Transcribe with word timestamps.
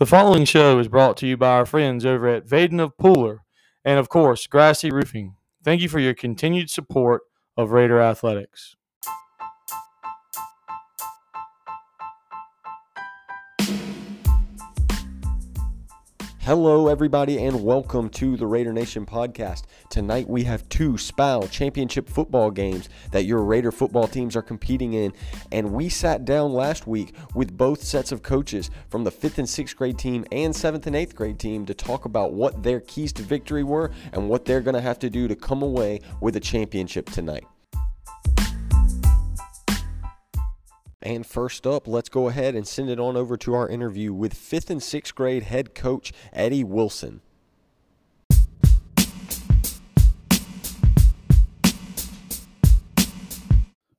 The 0.00 0.06
following 0.06 0.46
show 0.46 0.78
is 0.78 0.88
brought 0.88 1.18
to 1.18 1.26
you 1.26 1.36
by 1.36 1.50
our 1.50 1.66
friends 1.66 2.06
over 2.06 2.26
at 2.26 2.46
Vaden 2.46 2.80
of 2.80 2.96
Pooler 2.96 3.40
and, 3.84 3.98
of 3.98 4.08
course, 4.08 4.46
Grassy 4.46 4.90
Roofing. 4.90 5.34
Thank 5.62 5.82
you 5.82 5.90
for 5.90 5.98
your 5.98 6.14
continued 6.14 6.70
support 6.70 7.20
of 7.54 7.72
Raider 7.72 8.00
Athletics. 8.00 8.76
Hello, 16.44 16.88
everybody, 16.88 17.44
and 17.44 17.62
welcome 17.62 18.08
to 18.08 18.34
the 18.34 18.46
Raider 18.46 18.72
Nation 18.72 19.04
podcast. 19.04 19.64
Tonight 19.90 20.26
we 20.26 20.44
have 20.44 20.66
two 20.70 20.96
SPAL 20.96 21.48
championship 21.48 22.08
football 22.08 22.50
games 22.50 22.88
that 23.10 23.26
your 23.26 23.42
Raider 23.42 23.70
football 23.70 24.08
teams 24.08 24.34
are 24.34 24.42
competing 24.42 24.94
in. 24.94 25.12
And 25.52 25.74
we 25.74 25.90
sat 25.90 26.24
down 26.24 26.54
last 26.54 26.86
week 26.86 27.14
with 27.34 27.58
both 27.58 27.82
sets 27.82 28.10
of 28.10 28.22
coaches 28.22 28.70
from 28.88 29.04
the 29.04 29.10
fifth 29.10 29.38
and 29.38 29.46
sixth 29.46 29.76
grade 29.76 29.98
team 29.98 30.24
and 30.32 30.56
seventh 30.56 30.86
and 30.86 30.96
eighth 30.96 31.14
grade 31.14 31.38
team 31.38 31.66
to 31.66 31.74
talk 31.74 32.06
about 32.06 32.32
what 32.32 32.62
their 32.62 32.80
keys 32.80 33.12
to 33.12 33.22
victory 33.22 33.62
were 33.62 33.90
and 34.14 34.26
what 34.26 34.46
they're 34.46 34.62
going 34.62 34.74
to 34.74 34.80
have 34.80 34.98
to 35.00 35.10
do 35.10 35.28
to 35.28 35.36
come 35.36 35.60
away 35.60 36.00
with 36.22 36.36
a 36.36 36.40
championship 36.40 37.10
tonight. 37.10 37.44
And 41.02 41.24
first 41.24 41.66
up, 41.66 41.88
let's 41.88 42.10
go 42.10 42.28
ahead 42.28 42.54
and 42.54 42.68
send 42.68 42.90
it 42.90 43.00
on 43.00 43.16
over 43.16 43.38
to 43.38 43.54
our 43.54 43.68
interview 43.68 44.12
with 44.12 44.34
fifth 44.34 44.68
and 44.68 44.82
sixth 44.82 45.14
grade 45.14 45.44
head 45.44 45.74
coach 45.74 46.12
Eddie 46.30 46.64
Wilson. 46.64 47.22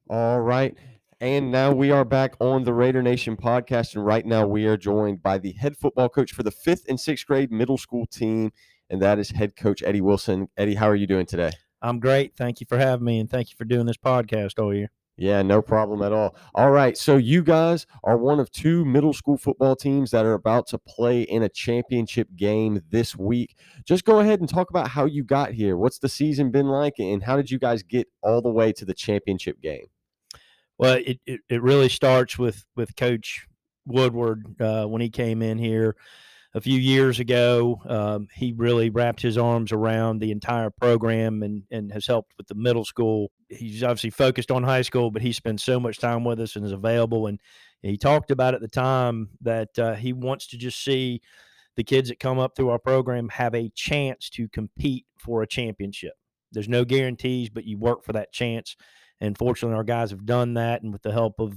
All 0.08 0.42
right. 0.42 0.76
And 1.20 1.52
now 1.52 1.72
we 1.72 1.90
are 1.90 2.06
back 2.06 2.36
on 2.40 2.66
the 2.66 2.74
Raider 2.74 3.02
Nation 3.02 3.36
podcast. 3.36 3.96
And 3.96 4.06
right 4.06 4.26
now 4.26 4.46
we 4.46 4.66
are 4.66 4.78
joined 4.78 5.24
by 5.24 5.40
the 5.40 5.54
head 5.54 5.78
football 5.78 6.10
coach 6.10 6.34
for 6.34 6.44
the 6.44 6.52
fifth 6.52 6.86
and 6.88 7.00
sixth 7.00 7.26
grade 7.26 7.52
middle 7.52 7.78
school 7.78 8.06
team. 8.06 8.52
And 8.92 9.02
that 9.02 9.18
is 9.18 9.32
head 9.32 9.56
coach 9.56 9.82
Eddie 9.82 10.02
Wilson. 10.02 10.50
Eddie, 10.58 10.76
how 10.76 10.88
are 10.88 10.96
you 10.96 11.08
doing 11.08 11.26
today? 11.26 11.52
I'm 11.82 12.00
great. 12.00 12.36
Thank 12.36 12.60
you 12.60 12.68
for 12.68 12.78
having 12.78 13.06
me 13.06 13.20
and 13.20 13.30
thank 13.30 13.50
you 13.50 13.56
for 13.58 13.66
doing 13.66 13.88
this 13.88 13.98
podcast 13.98 14.60
all 14.60 14.74
year. 14.74 14.92
Yeah, 15.18 15.42
no 15.42 15.62
problem 15.62 16.02
at 16.02 16.14
all. 16.14 16.36
All 16.56 16.72
right. 16.72 16.98
So, 16.98 17.18
you 17.18 17.44
guys 17.44 17.86
are 18.04 18.18
one 18.18 18.40
of 18.40 18.52
two 18.52 18.84
middle 18.86 19.14
school 19.14 19.38
football 19.38 19.76
teams 19.76 20.10
that 20.12 20.26
are 20.26 20.34
about 20.34 20.68
to 20.68 20.80
play 20.80 21.22
in 21.24 21.44
a 21.44 21.50
championship 21.50 22.30
game 22.36 22.82
this 22.90 23.16
week. 23.16 23.56
Just 23.86 24.06
go 24.06 24.20
ahead 24.20 24.40
and 24.40 24.50
talk 24.50 24.70
about 24.70 24.88
how 24.88 25.06
you 25.06 25.24
got 25.24 25.52
here. 25.52 25.78
What's 25.78 26.00
the 26.00 26.10
season 26.10 26.50
been 26.50 26.68
like, 26.68 26.96
and 26.98 27.22
how 27.22 27.36
did 27.36 27.52
you 27.52 27.60
guys 27.60 27.84
get 27.84 28.08
all 28.24 28.42
the 28.42 28.50
way 28.50 28.72
to 28.74 28.86
the 28.86 28.94
championship 28.94 29.62
game? 29.62 29.86
Well, 30.78 30.96
it, 31.06 31.20
it, 31.28 31.42
it 31.50 31.62
really 31.62 31.90
starts 31.90 32.40
with, 32.40 32.66
with 32.76 32.96
Coach 32.96 33.48
Woodward 33.86 34.60
uh, 34.60 34.86
when 34.86 35.02
he 35.02 35.10
came 35.10 35.42
in 35.44 35.60
here 35.60 35.96
a 36.54 36.62
few 36.62 36.78
years 36.78 37.20
ago. 37.20 37.82
Um, 37.88 38.28
he 38.34 38.54
really 38.54 38.90
wrapped 38.90 39.22
his 39.22 39.38
arms 39.38 39.72
around 39.72 40.20
the 40.20 40.32
entire 40.32 40.70
program 40.70 41.44
and, 41.44 41.64
and 41.72 41.92
has 41.92 42.06
helped 42.06 42.34
with 42.38 42.48
the 42.48 42.56
middle 42.56 42.86
school. 42.86 43.32
He's 43.50 43.84
obviously 43.84 44.10
focused 44.10 44.52
on 44.52 44.64
high 44.64 44.82
school, 44.82 45.12
but 45.12 45.22
he 45.22 45.32
spends 45.32 45.64
so 45.64 45.80
much 45.80 45.98
time 45.98 46.24
with 46.24 46.40
us 46.40 46.56
and 46.56 46.66
is 46.66 46.72
available. 46.72 47.28
And 47.28 47.40
he 47.82 47.98
talked 47.98 48.32
about 48.32 48.54
at 48.54 48.62
the 48.62 48.68
time 48.68 49.30
that 49.42 49.78
uh, 49.80 49.96
he 49.96 50.14
wants 50.14 50.48
to 50.48 50.58
just 50.58 50.84
see 50.84 51.22
the 51.78 51.84
kids 51.84 52.10
that 52.10 52.20
come 52.20 52.38
up 52.38 52.56
through 52.56 52.70
our 52.70 52.80
program 52.80 53.30
have 53.30 53.56
a 53.56 53.70
chance 53.70 54.30
to 54.32 54.50
compete 54.50 55.06
for 55.18 55.42
a 55.42 55.48
championship. 55.48 56.14
There's 56.52 56.70
no 56.70 56.84
guarantees, 56.84 57.50
but 57.50 57.64
you 57.66 57.78
work 57.78 58.04
for 58.04 58.14
that 58.14 58.34
chance. 58.34 58.76
And 59.22 59.38
fortunately, 59.38 59.78
our 59.78 59.84
guys 59.84 60.12
have 60.12 60.26
done 60.26 60.56
that. 60.56 60.84
And 60.84 60.92
with 60.92 61.04
the 61.04 61.14
help 61.14 61.40
of 61.40 61.54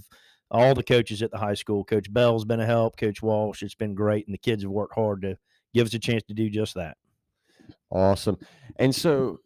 all 0.55 0.75
the 0.75 0.83
coaches 0.83 1.21
at 1.23 1.31
the 1.31 1.39
high 1.39 1.55
school. 1.55 1.85
Coach 1.85 2.13
Bell's 2.13 2.45
been 2.45 2.61
a 2.61 2.67
help. 2.67 2.97
Coach 2.97 3.23
Walsh, 3.23 3.63
it's 3.63 3.75
been 3.75 3.95
great, 3.95 4.27
and 4.27 4.33
the 4.33 4.39
kids 4.39 4.63
have 4.63 4.71
worked 4.71 4.95
hard 4.95 5.23
to 5.23 5.37
give 5.75 5.87
us 5.87 5.95
a 5.95 5.99
chance 5.99 6.23
to 6.29 6.35
do 6.35 6.49
just 6.49 6.75
that. 6.75 6.97
Awesome. 7.91 8.39
And 8.77 8.95
so, 8.95 9.41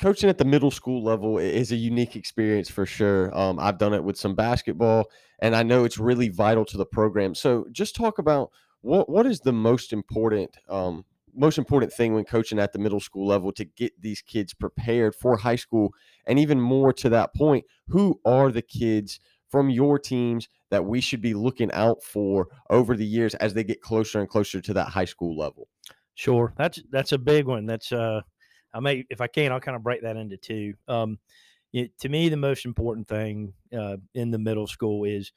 coaching 0.00 0.30
at 0.30 0.38
the 0.38 0.44
middle 0.44 0.70
school 0.70 1.02
level 1.02 1.38
is 1.38 1.72
a 1.72 1.76
unique 1.76 2.14
experience 2.14 2.70
for 2.70 2.86
sure. 2.86 3.36
Um, 3.36 3.58
I've 3.58 3.78
done 3.78 3.94
it 3.94 4.04
with 4.04 4.16
some 4.16 4.34
basketball, 4.34 5.10
and 5.40 5.56
I 5.56 5.64
know 5.64 5.84
it's 5.84 5.98
really 5.98 6.28
vital 6.28 6.64
to 6.66 6.76
the 6.76 6.86
program. 6.86 7.34
So, 7.34 7.66
just 7.72 7.96
talk 7.96 8.18
about 8.18 8.50
what 8.80 9.08
what 9.08 9.26
is 9.26 9.40
the 9.40 9.52
most 9.52 9.92
important 9.92 10.56
um, 10.68 11.04
most 11.36 11.58
important 11.58 11.92
thing 11.92 12.14
when 12.14 12.24
coaching 12.24 12.60
at 12.60 12.72
the 12.72 12.78
middle 12.78 13.00
school 13.00 13.26
level 13.26 13.50
to 13.52 13.64
get 13.64 14.00
these 14.00 14.22
kids 14.22 14.54
prepared 14.54 15.16
for 15.16 15.36
high 15.36 15.56
school, 15.56 15.92
and 16.26 16.38
even 16.38 16.60
more 16.60 16.92
to 16.92 17.08
that 17.08 17.34
point, 17.34 17.64
who 17.88 18.20
are 18.24 18.52
the 18.52 18.62
kids? 18.62 19.18
From 19.54 19.70
your 19.70 20.00
teams 20.00 20.48
that 20.72 20.84
we 20.84 21.00
should 21.00 21.20
be 21.20 21.32
looking 21.32 21.70
out 21.70 22.02
for 22.02 22.48
over 22.70 22.96
the 22.96 23.06
years 23.06 23.36
as 23.36 23.54
they 23.54 23.62
get 23.62 23.80
closer 23.80 24.18
and 24.18 24.28
closer 24.28 24.60
to 24.60 24.74
that 24.74 24.88
high 24.88 25.04
school 25.04 25.38
level? 25.38 25.68
Sure, 26.16 26.52
that's 26.56 26.82
that's 26.90 27.12
a 27.12 27.18
big 27.18 27.46
one. 27.46 27.64
That's 27.64 27.92
uh, 27.92 28.22
I 28.74 28.80
may 28.80 29.04
if 29.10 29.20
I 29.20 29.28
can, 29.28 29.52
I'll 29.52 29.60
kind 29.60 29.76
of 29.76 29.84
break 29.84 30.02
that 30.02 30.16
into 30.16 30.36
two. 30.36 30.74
Um, 30.88 31.20
it, 31.72 31.96
to 32.00 32.08
me, 32.08 32.28
the 32.28 32.36
most 32.36 32.64
important 32.64 33.06
thing 33.06 33.52
uh, 33.72 33.98
in 34.12 34.32
the 34.32 34.40
middle 34.40 34.66
school 34.66 35.04
is 35.04 35.30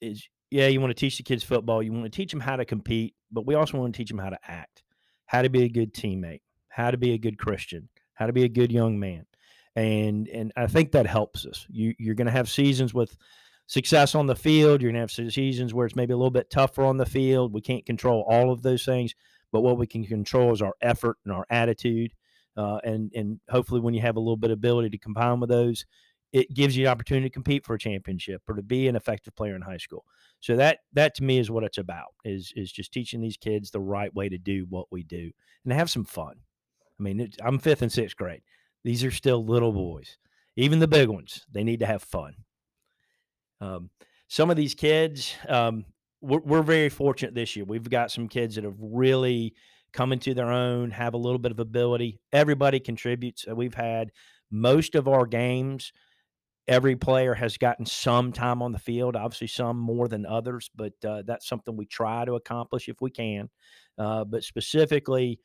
is 0.00 0.28
yeah, 0.52 0.68
you 0.68 0.80
want 0.80 0.92
to 0.92 1.00
teach 1.00 1.16
the 1.16 1.24
kids 1.24 1.42
football. 1.42 1.82
You 1.82 1.92
want 1.92 2.04
to 2.04 2.10
teach 2.10 2.30
them 2.30 2.38
how 2.38 2.54
to 2.54 2.64
compete, 2.64 3.16
but 3.32 3.44
we 3.44 3.56
also 3.56 3.76
want 3.76 3.92
to 3.92 3.98
teach 3.98 4.08
them 4.08 4.18
how 4.18 4.30
to 4.30 4.38
act, 4.46 4.84
how 5.26 5.42
to 5.42 5.50
be 5.50 5.64
a 5.64 5.68
good 5.68 5.92
teammate, 5.92 6.42
how 6.68 6.92
to 6.92 6.96
be 6.96 7.12
a 7.14 7.18
good 7.18 7.38
Christian, 7.38 7.88
how 8.14 8.26
to 8.28 8.32
be 8.32 8.44
a 8.44 8.48
good 8.48 8.70
young 8.70 9.00
man, 9.00 9.26
and 9.74 10.28
and 10.28 10.52
I 10.56 10.68
think 10.68 10.92
that 10.92 11.08
helps 11.08 11.44
us. 11.44 11.66
You 11.68 11.92
you're 11.98 12.14
going 12.14 12.26
to 12.26 12.32
have 12.32 12.48
seasons 12.48 12.94
with 12.94 13.16
success 13.68 14.16
on 14.16 14.26
the 14.26 14.34
field. 14.34 14.82
You're 14.82 14.90
going 14.90 15.06
to 15.06 15.22
have 15.22 15.32
seasons 15.32 15.72
where 15.72 15.86
it's 15.86 15.94
maybe 15.94 16.14
a 16.14 16.16
little 16.16 16.32
bit 16.32 16.50
tougher 16.50 16.82
on 16.82 16.96
the 16.96 17.06
field. 17.06 17.52
We 17.52 17.60
can't 17.60 17.86
control 17.86 18.24
all 18.26 18.50
of 18.50 18.62
those 18.62 18.84
things, 18.84 19.14
but 19.52 19.60
what 19.60 19.78
we 19.78 19.86
can 19.86 20.04
control 20.04 20.52
is 20.52 20.62
our 20.62 20.74
effort 20.80 21.18
and 21.24 21.32
our 21.32 21.46
attitude. 21.50 22.12
Uh, 22.56 22.80
and 22.82 23.12
and 23.14 23.38
hopefully, 23.48 23.80
when 23.80 23.94
you 23.94 24.00
have 24.00 24.16
a 24.16 24.20
little 24.20 24.36
bit 24.36 24.50
of 24.50 24.58
ability 24.58 24.90
to 24.90 24.98
combine 24.98 25.38
with 25.38 25.50
those, 25.50 25.86
it 26.32 26.52
gives 26.52 26.76
you 26.76 26.84
the 26.84 26.90
opportunity 26.90 27.28
to 27.28 27.32
compete 27.32 27.64
for 27.64 27.74
a 27.74 27.78
championship 27.78 28.42
or 28.48 28.54
to 28.56 28.62
be 28.62 28.88
an 28.88 28.96
effective 28.96 29.36
player 29.36 29.54
in 29.54 29.62
high 29.62 29.76
school. 29.76 30.04
So 30.40 30.56
that 30.56 30.80
that 30.94 31.14
to 31.16 31.22
me 31.22 31.38
is 31.38 31.50
what 31.50 31.62
it's 31.62 31.78
about 31.78 32.14
is 32.24 32.52
is 32.56 32.72
just 32.72 32.92
teaching 32.92 33.20
these 33.20 33.36
kids 33.36 33.70
the 33.70 33.80
right 33.80 34.12
way 34.12 34.28
to 34.28 34.38
do 34.38 34.66
what 34.68 34.86
we 34.90 35.04
do 35.04 35.30
and 35.64 35.72
have 35.72 35.90
some 35.90 36.04
fun. 36.04 36.34
I 36.98 37.02
mean, 37.02 37.30
I'm 37.44 37.60
fifth 37.60 37.82
and 37.82 37.92
sixth 37.92 38.16
grade. 38.16 38.42
These 38.82 39.04
are 39.04 39.12
still 39.12 39.44
little 39.44 39.72
boys. 39.72 40.16
Even 40.56 40.80
the 40.80 40.88
big 40.88 41.08
ones, 41.08 41.46
they 41.52 41.62
need 41.62 41.80
to 41.80 41.86
have 41.86 42.02
fun. 42.02 42.34
Um, 43.60 43.90
some 44.28 44.50
of 44.50 44.56
these 44.56 44.74
kids, 44.74 45.34
um, 45.48 45.84
we're, 46.20 46.40
we're, 46.40 46.62
very 46.62 46.88
fortunate 46.88 47.34
this 47.34 47.56
year. 47.56 47.64
We've 47.64 47.88
got 47.88 48.10
some 48.10 48.28
kids 48.28 48.54
that 48.56 48.64
have 48.64 48.76
really 48.78 49.54
come 49.92 50.12
into 50.12 50.34
their 50.34 50.50
own, 50.50 50.90
have 50.90 51.14
a 51.14 51.18
little 51.18 51.38
bit 51.38 51.52
of 51.52 51.60
ability. 51.60 52.20
Everybody 52.32 52.80
contributes. 52.80 53.46
We've 53.46 53.74
had 53.74 54.10
most 54.50 54.94
of 54.94 55.08
our 55.08 55.26
games. 55.26 55.92
Every 56.66 56.96
player 56.96 57.32
has 57.34 57.56
gotten 57.56 57.86
some 57.86 58.32
time 58.32 58.60
on 58.60 58.72
the 58.72 58.78
field. 58.78 59.16
Obviously, 59.16 59.46
some 59.46 59.78
more 59.78 60.06
than 60.06 60.26
others, 60.26 60.70
but 60.74 60.92
uh, 61.06 61.22
that's 61.26 61.48
something 61.48 61.76
we 61.76 61.86
try 61.86 62.26
to 62.26 62.34
accomplish 62.34 62.88
if 62.88 63.00
we 63.00 63.10
can. 63.10 63.48
Uh, 63.96 64.24
but 64.24 64.44
specifically, 64.44 65.40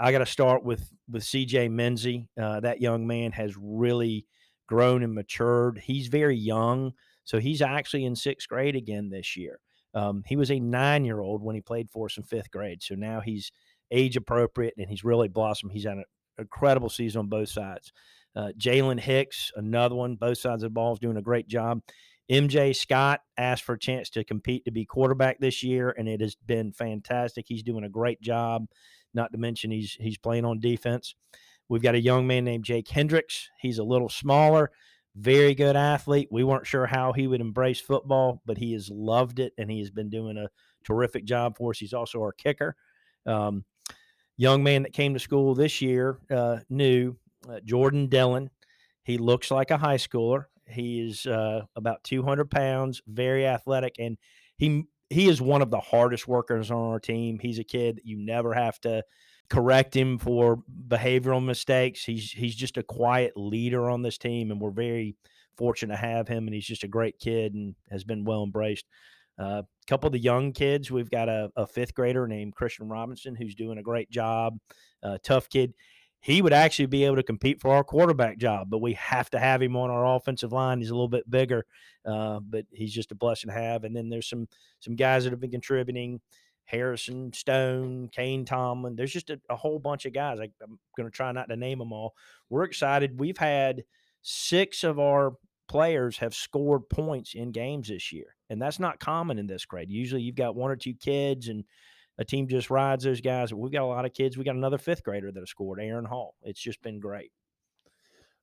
I 0.00 0.10
got 0.10 0.18
to 0.18 0.26
start 0.26 0.64
with 0.64 0.92
with 1.08 1.22
CJ 1.22 1.70
Menzie. 1.70 2.26
Uh, 2.40 2.60
that 2.60 2.80
young 2.80 3.06
man 3.06 3.30
has 3.32 3.54
really 3.56 4.26
grown 4.66 5.04
and 5.04 5.14
matured. 5.14 5.78
He's 5.78 6.08
very 6.08 6.36
young, 6.36 6.92
so 7.24 7.38
he's 7.38 7.62
actually 7.62 8.04
in 8.04 8.14
sixth 8.16 8.48
grade 8.48 8.76
again 8.76 9.10
this 9.10 9.36
year. 9.36 9.60
Um, 9.94 10.24
he 10.26 10.36
was 10.36 10.50
a 10.50 10.58
nine 10.58 11.04
year 11.04 11.20
old 11.20 11.42
when 11.42 11.54
he 11.54 11.60
played 11.60 11.90
for 11.90 12.06
us 12.06 12.16
in 12.16 12.24
fifth 12.24 12.50
grade. 12.50 12.82
So 12.82 12.94
now 12.94 13.20
he's 13.20 13.50
age 13.90 14.16
appropriate 14.16 14.74
and 14.76 14.88
he's 14.88 15.04
really 15.04 15.28
blossomed. 15.28 15.72
He's 15.72 15.84
had 15.84 15.98
an 15.98 16.04
incredible 16.38 16.88
season 16.88 17.20
on 17.20 17.28
both 17.28 17.48
sides. 17.48 17.92
Uh, 18.36 18.50
Jalen 18.58 18.98
Hicks, 18.98 19.52
another 19.54 19.94
one, 19.94 20.16
both 20.16 20.38
sides 20.38 20.64
of 20.64 20.70
the 20.70 20.74
ball, 20.74 20.92
is 20.92 20.98
doing 20.98 21.16
a 21.16 21.22
great 21.22 21.46
job. 21.46 21.80
MJ 22.30 22.74
Scott 22.74 23.20
asked 23.36 23.64
for 23.64 23.74
a 23.74 23.78
chance 23.78 24.10
to 24.10 24.24
compete 24.24 24.64
to 24.64 24.70
be 24.70 24.84
quarterback 24.84 25.38
this 25.38 25.62
year, 25.62 25.94
and 25.96 26.08
it 26.08 26.20
has 26.20 26.34
been 26.34 26.72
fantastic. 26.72 27.44
He's 27.46 27.62
doing 27.62 27.84
a 27.84 27.88
great 27.88 28.20
job. 28.20 28.66
Not 29.12 29.30
to 29.32 29.38
mention 29.38 29.70
he's 29.70 29.96
he's 30.00 30.18
playing 30.18 30.44
on 30.44 30.58
defense. 30.58 31.14
We've 31.68 31.82
got 31.82 31.94
a 31.94 32.00
young 32.00 32.26
man 32.26 32.44
named 32.44 32.64
Jake 32.64 32.88
Hendricks. 32.88 33.50
He's 33.60 33.78
a 33.78 33.84
little 33.84 34.08
smaller, 34.08 34.70
very 35.16 35.54
good 35.54 35.76
athlete. 35.76 36.28
We 36.30 36.44
weren't 36.44 36.66
sure 36.66 36.86
how 36.86 37.12
he 37.12 37.26
would 37.26 37.40
embrace 37.40 37.80
football, 37.80 38.42
but 38.46 38.58
he 38.58 38.72
has 38.72 38.90
loved 38.90 39.38
it 39.38 39.52
and 39.58 39.70
he 39.70 39.78
has 39.78 39.90
been 39.90 40.10
doing 40.10 40.36
a 40.36 40.48
terrific 40.84 41.24
job 41.24 41.56
for 41.56 41.70
us. 41.70 41.78
He's 41.78 41.94
also 41.94 42.20
our 42.20 42.32
kicker. 42.32 42.76
Um, 43.26 43.64
young 44.36 44.62
man 44.62 44.82
that 44.82 44.92
came 44.92 45.14
to 45.14 45.20
school 45.20 45.54
this 45.54 45.80
year, 45.80 46.18
uh, 46.30 46.58
new 46.68 47.16
uh, 47.48 47.60
Jordan 47.64 48.08
Dillon. 48.08 48.50
He 49.04 49.18
looks 49.18 49.50
like 49.50 49.70
a 49.70 49.78
high 49.78 49.96
schooler. 49.98 50.46
He 50.66 51.00
is 51.06 51.26
uh, 51.26 51.62
about 51.76 52.02
200 52.04 52.50
pounds, 52.50 53.02
very 53.06 53.46
athletic, 53.46 53.96
and 53.98 54.16
he 54.56 54.84
he 55.10 55.28
is 55.28 55.40
one 55.40 55.60
of 55.60 55.70
the 55.70 55.80
hardest 55.80 56.26
workers 56.26 56.70
on 56.70 56.78
our 56.78 56.98
team. 56.98 57.38
He's 57.38 57.58
a 57.58 57.64
kid 57.64 57.96
that 57.96 58.06
you 58.06 58.16
never 58.16 58.54
have 58.54 58.80
to 58.80 59.04
correct 59.48 59.94
him 59.94 60.18
for 60.18 60.62
behavioral 60.88 61.44
mistakes. 61.44 62.04
He's 62.04 62.30
he's 62.30 62.54
just 62.54 62.76
a 62.76 62.82
quiet 62.82 63.32
leader 63.36 63.88
on 63.88 64.02
this 64.02 64.18
team, 64.18 64.50
and 64.50 64.60
we're 64.60 64.70
very 64.70 65.16
fortunate 65.56 65.94
to 65.94 66.00
have 66.00 66.28
him. 66.28 66.46
And 66.46 66.54
he's 66.54 66.66
just 66.66 66.84
a 66.84 66.88
great 66.88 67.18
kid 67.18 67.54
and 67.54 67.74
has 67.90 68.04
been 68.04 68.24
well 68.24 68.42
embraced. 68.42 68.86
Uh, 69.38 69.62
a 69.62 69.86
couple 69.88 70.06
of 70.06 70.12
the 70.12 70.18
young 70.18 70.52
kids, 70.52 70.90
we've 70.90 71.10
got 71.10 71.28
a, 71.28 71.50
a, 71.56 71.66
fifth 71.66 71.92
grader 71.92 72.28
named 72.28 72.54
Christian 72.54 72.88
Robinson 72.88 73.34
who's 73.34 73.56
doing 73.56 73.78
a 73.78 73.82
great 73.82 74.08
job. 74.08 74.58
Uh, 75.02 75.18
tough 75.24 75.48
kid. 75.48 75.74
He 76.20 76.40
would 76.40 76.52
actually 76.52 76.86
be 76.86 77.04
able 77.04 77.16
to 77.16 77.22
compete 77.22 77.60
for 77.60 77.74
our 77.74 77.84
quarterback 77.84 78.38
job, 78.38 78.70
but 78.70 78.80
we 78.80 78.94
have 78.94 79.28
to 79.30 79.38
have 79.38 79.60
him 79.60 79.76
on 79.76 79.90
our 79.90 80.06
offensive 80.16 80.52
line. 80.52 80.78
He's 80.78 80.90
a 80.90 80.94
little 80.94 81.08
bit 81.08 81.28
bigger, 81.28 81.66
uh, 82.06 82.40
but 82.40 82.64
he's 82.72 82.94
just 82.94 83.12
a 83.12 83.14
blessing 83.14 83.50
to 83.50 83.54
have. 83.54 83.84
And 83.84 83.94
then 83.94 84.08
there's 84.08 84.28
some 84.28 84.48
some 84.80 84.96
guys 84.96 85.24
that 85.24 85.30
have 85.30 85.40
been 85.40 85.50
contributing. 85.50 86.20
Harrison 86.64 87.32
Stone, 87.32 88.10
Kane 88.12 88.44
Tomlin. 88.44 88.96
There's 88.96 89.12
just 89.12 89.30
a, 89.30 89.40
a 89.50 89.56
whole 89.56 89.78
bunch 89.78 90.06
of 90.06 90.12
guys. 90.12 90.38
I, 90.40 90.50
I'm 90.62 90.78
going 90.96 91.10
to 91.10 91.14
try 91.14 91.30
not 91.32 91.48
to 91.48 91.56
name 91.56 91.78
them 91.78 91.92
all. 91.92 92.14
We're 92.48 92.64
excited. 92.64 93.20
We've 93.20 93.38
had 93.38 93.84
six 94.22 94.84
of 94.84 94.98
our 94.98 95.34
players 95.68 96.18
have 96.18 96.34
scored 96.34 96.88
points 96.88 97.34
in 97.34 97.52
games 97.52 97.88
this 97.88 98.12
year. 98.12 98.36
And 98.50 98.60
that's 98.60 98.78
not 98.78 99.00
common 99.00 99.38
in 99.38 99.46
this 99.46 99.64
grade. 99.64 99.90
Usually 99.90 100.22
you've 100.22 100.34
got 100.34 100.56
one 100.56 100.70
or 100.70 100.76
two 100.76 100.94
kids 100.94 101.48
and 101.48 101.64
a 102.18 102.24
team 102.24 102.46
just 102.46 102.70
rides 102.70 103.04
those 103.04 103.20
guys. 103.20 103.52
We've 103.52 103.72
got 103.72 103.82
a 103.82 103.86
lot 103.86 104.04
of 104.04 104.14
kids. 104.14 104.36
We 104.36 104.44
got 104.44 104.56
another 104.56 104.78
fifth 104.78 105.02
grader 105.02 105.32
that 105.32 105.40
has 105.40 105.50
scored, 105.50 105.80
Aaron 105.80 106.04
Hall. 106.04 106.34
It's 106.42 106.60
just 106.60 106.80
been 106.82 107.00
great. 107.00 107.32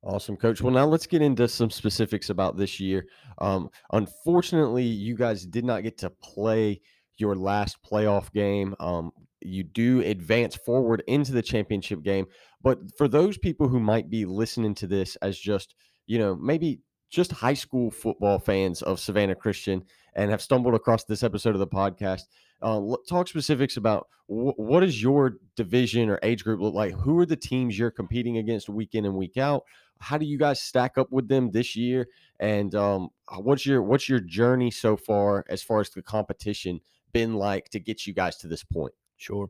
Awesome, 0.04 0.36
coach. 0.36 0.62
Well, 0.62 0.74
now 0.74 0.86
let's 0.86 1.06
get 1.06 1.22
into 1.22 1.48
some 1.48 1.70
specifics 1.70 2.32
about 2.32 2.58
this 2.58 2.80
year. 2.80 3.06
Um, 3.38 3.70
unfortunately, 3.94 4.84
you 4.84 5.16
guys 5.16 5.46
did 5.46 5.64
not 5.64 5.84
get 5.84 6.00
to 6.00 6.10
play 6.10 6.82
your 7.22 7.36
last 7.36 7.78
playoff 7.84 8.32
game. 8.34 8.76
Um, 8.80 9.12
you 9.42 9.64
do 9.64 10.02
advance 10.02 10.56
forward 10.56 11.04
into 11.08 11.32
the 11.32 11.42
championship 11.42 12.04
game. 12.04 12.28
But 12.62 12.80
for 12.98 13.08
those 13.08 13.38
people 13.38 13.68
who 13.68 13.80
might 13.80 14.10
be 14.10 14.26
listening 14.26 14.76
to 14.76 14.88
this 14.88 15.16
as 15.18 15.38
just, 15.38 15.76
you 16.06 16.20
know, 16.20 16.36
maybe 16.36 16.82
just 17.10 17.32
high 17.32 17.54
school 17.54 17.92
football 17.92 18.40
fans 18.40 18.82
of 18.82 19.00
Savannah 19.00 19.36
Christian 19.36 19.84
and 20.16 20.32
have 20.32 20.42
stumbled 20.42 20.76
across 20.76 21.04
this 21.04 21.24
episode 21.24 21.56
of 21.56 21.60
the 21.60 21.68
podcast, 21.68 22.24
uh, 22.62 22.82
talk 23.08 23.28
specifics 23.28 23.78
about 23.78 24.08
wh- 24.28 24.58
what 24.58 24.82
does 24.82 25.02
your 25.02 25.38
division 25.56 26.10
or 26.10 26.20
age 26.24 26.44
group 26.44 26.62
look 26.62 26.74
like? 26.74 26.94
Who 26.94 27.20
are 27.20 27.26
the 27.26 27.36
teams 27.36 27.78
you're 27.78 27.92
competing 27.92 28.38
against 28.38 28.70
week 28.70 28.94
in 28.94 29.06
and 29.06 29.16
week 29.16 29.38
out? 29.38 29.64
How 30.00 30.18
do 30.18 30.26
you 30.26 30.38
guys 30.38 30.62
stack 30.62 30.98
up 30.98 31.12
with 31.12 31.28
them 31.28 31.52
this 31.52 31.76
year? 31.76 32.08
And 32.40 32.74
um, 32.76 33.10
what's 33.38 33.66
your 33.66 33.84
what's 33.84 34.10
your 34.10 34.20
journey 34.20 34.72
so 34.72 34.98
far 34.98 35.46
as 35.48 35.62
far 35.62 35.80
as 35.80 35.90
the 35.90 36.02
competition 36.02 36.82
been 37.14 37.36
like 37.36 37.70
to 37.70 37.80
get 37.80 38.06
you 38.08 38.14
guys 38.14 38.38
to 38.38 38.48
this 38.48 38.64
point? 38.64 38.94
Sure. 39.18 39.50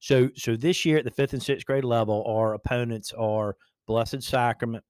So 0.00 0.30
so 0.36 0.56
this 0.56 0.84
year 0.84 0.98
at 0.98 1.04
the 1.04 1.10
fifth 1.10 1.32
and 1.32 1.42
sixth 1.42 1.66
grade 1.66 1.84
level, 1.84 2.24
our 2.26 2.54
opponents 2.54 3.12
are 3.12 3.56
Blessed 3.86 4.22
Sacrament, 4.22 4.84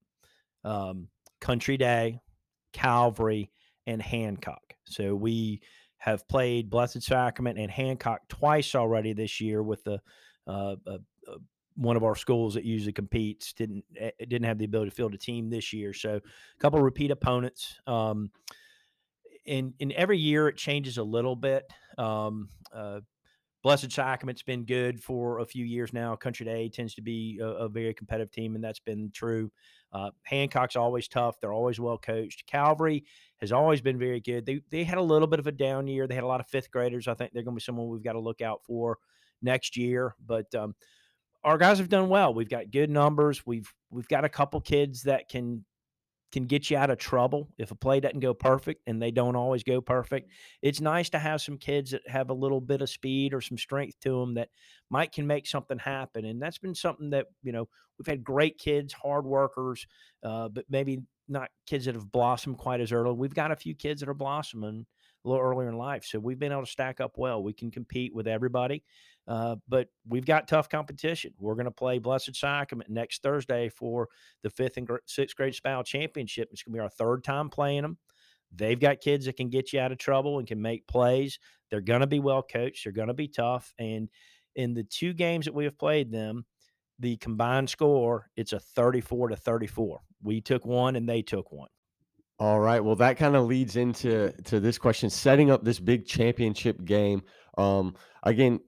um, 0.65 1.09
Country 1.41 1.77
Day, 1.77 2.21
Calvary, 2.73 3.51
and 3.87 4.03
Hancock. 4.03 4.75
So 4.85 5.15
we 5.15 5.63
have 5.99 6.27
played 6.29 6.71
Blessed 6.71 7.03
Sacrament 7.03 7.59
and 7.59 7.71
Hancock 7.71 8.29
twice 8.29 8.75
already 8.75 9.13
this 9.13 9.41
year 9.41 9.63
with 9.63 9.83
the 9.85 10.01
uh, 10.47 10.77
uh, 10.87 10.99
uh, 11.27 11.39
one 11.77 11.97
of 11.97 12.05
our 12.05 12.17
schools 12.17 12.55
that 12.55 12.65
usually 12.65 12.93
competes 12.93 13.53
didn't 13.53 13.85
eh, 13.97 14.11
didn't 14.21 14.45
have 14.45 14.59
the 14.59 14.65
ability 14.65 14.91
to 14.91 14.97
field 14.97 15.15
a 15.15 15.19
team 15.19 15.49
this 15.49 15.73
year. 15.73 15.93
So 15.93 16.17
a 16.17 16.61
couple 16.61 16.81
repeat 16.81 17.11
opponents. 17.11 17.79
Um, 17.87 18.31
in 19.49 19.93
every 19.93 20.19
year 20.19 20.49
it 20.49 20.57
changes 20.57 20.99
a 20.99 21.03
little 21.03 21.37
bit. 21.37 21.65
Um, 21.97 22.49
uh, 22.73 23.01
Blessed 23.63 23.91
Sacrament's 23.91 24.43
been 24.43 24.65
good 24.65 25.03
for 25.03 25.41
a 25.41 25.47
few 25.47 25.65
years 25.65 25.93
now. 25.93 26.15
Country 26.15 26.47
Day 26.47 26.69
tends 26.69 26.95
to 26.95 27.03
be 27.03 27.39
a, 27.41 27.47
a 27.47 27.69
very 27.69 27.93
competitive 27.93 28.31
team, 28.31 28.55
and 28.55 28.63
that's 28.63 28.79
been 28.79 29.11
true. 29.13 29.51
Uh, 29.93 30.11
Hancock's 30.23 30.77
always 30.77 31.09
tough. 31.09 31.41
They're 31.41 31.53
always 31.53 31.81
well 31.81 31.99
coached. 31.99 32.47
Calvary 32.47 33.05
has 33.41 33.51
always 33.51 33.81
been 33.81 33.99
very 33.99 34.21
good. 34.21 34.47
They 34.47 34.61
they 34.71 34.85
had 34.85 34.99
a 34.99 35.03
little 35.03 35.27
bit 35.27 35.41
of 35.41 35.47
a 35.47 35.53
down 35.53 35.89
year. 35.89 36.07
They 36.07 36.15
had 36.15 36.25
a 36.25 36.29
lot 36.29 36.41
of 36.41 36.47
fifth 36.47 36.71
graders. 36.71 37.09
I 37.09 37.15
think 37.15 37.33
they're 37.33 37.43
going 37.43 37.57
to 37.57 37.61
be 37.61 37.65
someone 37.65 37.89
we've 37.89 38.03
got 38.03 38.13
to 38.13 38.21
look 38.21 38.41
out 38.41 38.63
for 38.65 38.99
next 39.43 39.77
year. 39.77 40.15
But 40.25 40.55
um, 40.55 40.75
our 41.43 41.59
guys 41.59 41.79
have 41.79 41.89
done 41.89 42.09
well. 42.09 42.35
We've 42.35 42.49
got 42.49 42.71
good 42.71 42.91
numbers. 42.91 43.45
We've 43.45 43.73
we've 43.91 44.09
got 44.09 44.25
a 44.25 44.29
couple 44.29 44.61
kids 44.61 45.03
that 45.03 45.29
can 45.29 45.65
can 46.31 46.47
get 46.47 46.71
you 46.71 46.77
out 46.77 46.91
of 46.91 46.99
trouble 46.99 47.49
if 47.59 47.71
a 47.71 47.75
play 47.75 48.01
doesn't 48.01 48.21
go 48.21 48.35
perfect 48.35 48.83
and 48.87 49.01
they 49.01 49.11
don't 49.11 49.37
always 49.37 49.63
go 49.63 49.81
perfect. 49.81 50.31
It's 50.63 50.81
nice 50.81 51.09
to 51.11 51.19
have 51.19 51.41
some 51.41 51.57
kids 51.57 51.93
that 51.93 52.07
have 52.07 52.31
a 52.31 52.35
little 52.35 52.61
bit 52.61 52.83
of 52.83 52.91
speed 52.91 53.33
or 53.33 53.41
some 53.41 53.59
strength 53.59 53.99
to 54.01 54.21
them 54.21 54.35
that 54.35 54.49
might 54.91 55.13
can 55.13 55.27
make 55.27 55.47
something 55.47 55.79
happen. 55.79 56.25
And 56.25 56.41
that's 56.41 56.59
been 56.59 56.75
something 56.75 57.11
that, 57.11 57.27
you 57.43 57.53
know, 57.53 57.69
we've 57.99 58.07
had 58.07 58.23
great 58.23 58.59
kids, 58.59 58.93
hard 58.93 59.25
workers, 59.25 59.87
uh, 60.23 60.49
but 60.49 60.65
maybe 60.69 61.01
not 61.29 61.51
kids 61.67 61.87
that 61.87 61.95
have 61.95 62.11
blossomed 62.11 62.59
quite 62.59 62.81
as 62.81 62.93
early. 62.93 63.15
We've 63.15 63.35
got 63.35 63.53
a 63.53 63.57
few 63.57 63.75
kids 63.75 64.01
that 64.01 64.09
are 64.09 64.15
blossoming 64.15 64.87
a 65.25 65.29
little 65.29 65.45
earlier 65.45 65.69
in 65.69 65.77
life. 65.77 66.05
So 66.05 66.19
we've 66.19 66.39
been 66.39 66.53
able 66.53 66.65
to 66.65 66.71
stack 66.71 67.01
up 67.01 67.13
well. 67.17 67.43
We 67.43 67.53
can 67.53 67.71
compete 67.71 68.15
with 68.15 68.27
everybody. 68.27 68.83
Uh, 69.29 69.57
but 69.69 69.89
we've 70.09 70.25
got 70.25 70.49
tough 70.49 70.71
competition. 70.71 71.35
We're 71.39 71.55
going 71.55 71.67
to 71.67 71.71
play 71.71 71.99
Blessed 71.99 72.35
Sacrament 72.35 72.89
next 72.89 73.23
Thursday 73.23 73.69
for 73.69 74.09
the 74.43 74.49
fifth 74.49 74.79
and 74.79 74.89
sixth 75.05 75.37
grade 75.37 75.55
SPAL 75.55 75.85
championship. 75.85 76.49
It's 76.51 76.63
going 76.63 76.73
to 76.73 76.77
be 76.79 76.83
our 76.83 76.89
third 76.89 77.23
time 77.23 77.51
playing 77.51 77.83
them. 77.83 77.99
They've 78.51 78.81
got 78.81 79.01
kids 79.01 79.27
that 79.27 79.37
can 79.37 79.51
get 79.51 79.75
you 79.75 79.81
out 79.81 79.93
of 79.93 79.99
trouble 79.99 80.39
and 80.39 80.49
can 80.49 80.63
make 80.63 80.87
plays. 80.87 81.39
They're 81.71 81.83
going 81.83 82.01
to 82.01 82.07
be 82.07 82.21
well 82.21 82.43
coached. 82.43 82.85
They're 82.85 82.93
going 82.93 83.09
to 83.09 83.15
be 83.15 83.29
tough. 83.29 83.75
And 83.79 84.09
in 84.57 84.73
the 84.73 84.85
two 84.85 85.13
games 85.13 85.45
that 85.45 85.55
we 85.55 85.65
have 85.65 85.79
played 85.79 86.11
them, 86.11 86.47
the 86.99 87.19
combined 87.19 87.69
score, 87.69 88.31
it's 88.37 88.55
a 88.55 88.59
34 88.59 89.29
to 89.29 89.37
34. 89.37 90.01
We 90.23 90.41
took 90.41 90.65
one 90.65 90.97
and 90.97 91.07
they 91.07 91.21
took 91.21 91.53
one. 91.53 91.69
All 92.41 92.61
right. 92.61 92.83
Well, 92.83 92.97
that 92.97 93.19
kind 93.19 93.37
of 93.37 93.47
leads 93.47 93.77
into 93.77 94.33
to 94.45 94.61
this 94.61 94.79
question, 94.79 95.11
setting 95.11 95.51
up 95.51 95.65
this 95.65 95.81
big 95.81 96.07
championship 96.07 96.85
game. 96.85 97.23
Um, 97.59 97.97
again, 98.23 98.61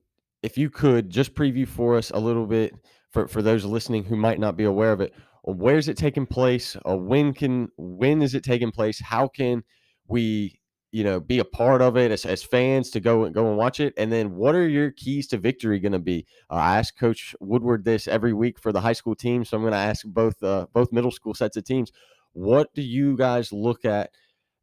if 0.42 0.56
you 0.56 0.70
could 0.70 1.10
just 1.10 1.34
preview 1.34 1.66
for 1.66 1.96
us 1.96 2.10
a 2.10 2.18
little 2.18 2.46
bit 2.46 2.74
for, 3.10 3.28
for 3.28 3.42
those 3.42 3.64
listening 3.64 4.04
who 4.04 4.16
might 4.16 4.38
not 4.38 4.56
be 4.56 4.64
aware 4.64 4.92
of 4.92 5.00
it, 5.00 5.12
where 5.44 5.76
is 5.76 5.88
it 5.88 5.96
taking 5.96 6.26
place? 6.26 6.76
Uh, 6.86 6.96
when 6.96 7.32
can 7.32 7.68
when 7.76 8.22
is 8.22 8.34
it 8.34 8.44
taking 8.44 8.70
place? 8.70 9.00
How 9.00 9.28
can 9.28 9.62
we 10.06 10.60
you 10.92 11.04
know 11.04 11.20
be 11.20 11.38
a 11.38 11.44
part 11.44 11.82
of 11.82 11.96
it 11.96 12.10
as, 12.10 12.26
as 12.26 12.42
fans 12.42 12.90
to 12.90 13.00
go 13.00 13.24
and 13.24 13.34
go 13.34 13.48
and 13.48 13.56
watch 13.56 13.80
it? 13.80 13.94
And 13.96 14.12
then 14.12 14.34
what 14.34 14.54
are 14.54 14.68
your 14.68 14.90
keys 14.90 15.26
to 15.28 15.38
victory 15.38 15.78
going 15.80 15.92
to 15.92 15.98
be? 15.98 16.26
Uh, 16.50 16.54
I 16.54 16.78
ask 16.78 16.96
Coach 16.98 17.34
Woodward 17.40 17.84
this 17.84 18.06
every 18.06 18.32
week 18.32 18.58
for 18.58 18.72
the 18.72 18.80
high 18.80 18.92
school 18.92 19.14
team, 19.14 19.44
so 19.44 19.56
I'm 19.56 19.62
going 19.62 19.72
to 19.72 19.78
ask 19.78 20.04
both 20.06 20.42
uh, 20.42 20.66
both 20.72 20.92
middle 20.92 21.10
school 21.10 21.34
sets 21.34 21.56
of 21.56 21.64
teams. 21.64 21.90
What 22.32 22.72
do 22.74 22.82
you 22.82 23.16
guys 23.16 23.52
look 23.52 23.84
at 23.84 24.10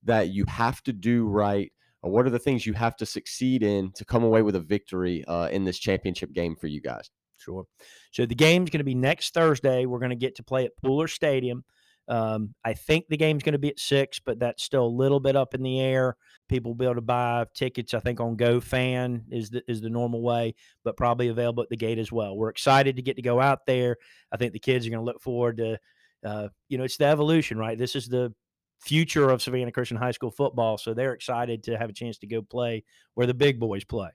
that 0.04 0.30
you 0.30 0.46
have 0.48 0.82
to 0.84 0.94
do 0.94 1.26
right 1.28 1.72
what 2.02 2.26
are 2.26 2.30
the 2.30 2.40
things 2.40 2.66
you 2.66 2.74
have 2.74 2.96
to 2.98 3.06
succeed 3.06 3.64
in 3.64 3.92
to 3.94 4.06
come 4.06 4.24
away 4.24 4.42
with 4.42 4.56
a 4.56 4.60
victory 4.60 5.26
uh, 5.26 5.50
in 5.52 5.64
this 5.64 5.80
championship 5.80 6.32
game 6.32 6.56
for 6.56 6.68
you 6.68 6.82
guys? 6.82 7.10
Sure. 7.38 7.66
So 8.12 8.26
the 8.26 8.36
game's 8.36 8.70
going 8.70 8.80
to 8.80 8.84
be 8.84 8.96
next 8.96 9.34
Thursday. 9.34 9.86
We're 9.86 10.00
going 10.00 10.10
to 10.10 10.16
get 10.16 10.36
to 10.36 10.44
play 10.44 10.66
at 10.66 10.72
Pooler 10.84 11.10
Stadium. 11.10 11.64
Um, 12.10 12.54
I 12.64 12.74
think 12.74 13.08
the 13.10 13.18
game's 13.18 13.44
going 13.44 13.54
to 13.54 13.60
be 13.60 13.70
at 13.70 13.80
six, 13.80 14.20
but 14.20 14.40
that's 14.40 14.64
still 14.64 14.86
a 14.86 14.88
little 14.88 15.20
bit 15.20 15.36
up 15.36 15.54
in 15.54 15.62
the 15.62 15.80
air. 15.80 16.16
People 16.48 16.72
will 16.72 16.78
be 16.78 16.86
able 16.86 16.96
to 16.96 17.02
buy 17.02 17.46
tickets, 17.54 17.94
I 17.94 18.00
think, 18.00 18.22
on 18.22 18.38
GoFan 18.38 19.24
is 19.30 19.50
the 19.50 19.62
is 19.68 19.82
the 19.82 19.90
normal 19.90 20.22
way, 20.22 20.56
but 20.86 20.96
probably 20.96 21.28
available 21.28 21.64
at 21.64 21.70
the 21.70 21.76
gate 21.76 22.00
as 22.00 22.12
well. 22.12 22.38
We're 22.38 22.50
excited 22.50 22.96
to 22.96 23.02
get 23.02 23.18
to 23.18 23.22
go 23.22 23.42
out 23.42 23.66
there. 23.66 23.98
I 24.32 24.38
think 24.38 24.54
the 24.54 24.60
kids 24.60 24.88
are 24.88 24.90
going 24.90 25.02
to 25.02 25.06
look 25.06 25.22
forward 25.22 25.58
to, 25.58 25.78
uh, 26.26 26.48
you 26.70 26.78
know, 26.78 26.86
it's 26.86 26.96
the 26.96 27.06
evolution, 27.06 27.58
right? 27.58 27.78
This 27.78 27.96
is 27.96 28.08
the 28.08 28.34
future 28.80 29.30
of 29.30 29.42
Savannah 29.42 29.72
Christian 29.72 29.98
High 29.98 30.12
School 30.12 30.32
football. 30.32 30.78
So 30.78 30.94
they're 30.94 31.14
excited 31.14 31.64
to 31.64 31.78
have 31.78 31.90
a 31.90 31.94
chance 31.94 32.18
to 32.20 32.28
go 32.28 32.42
play 32.42 32.84
where 33.16 33.28
the 33.28 33.34
big 33.34 33.60
boys 33.60 33.84
play. 33.84 34.10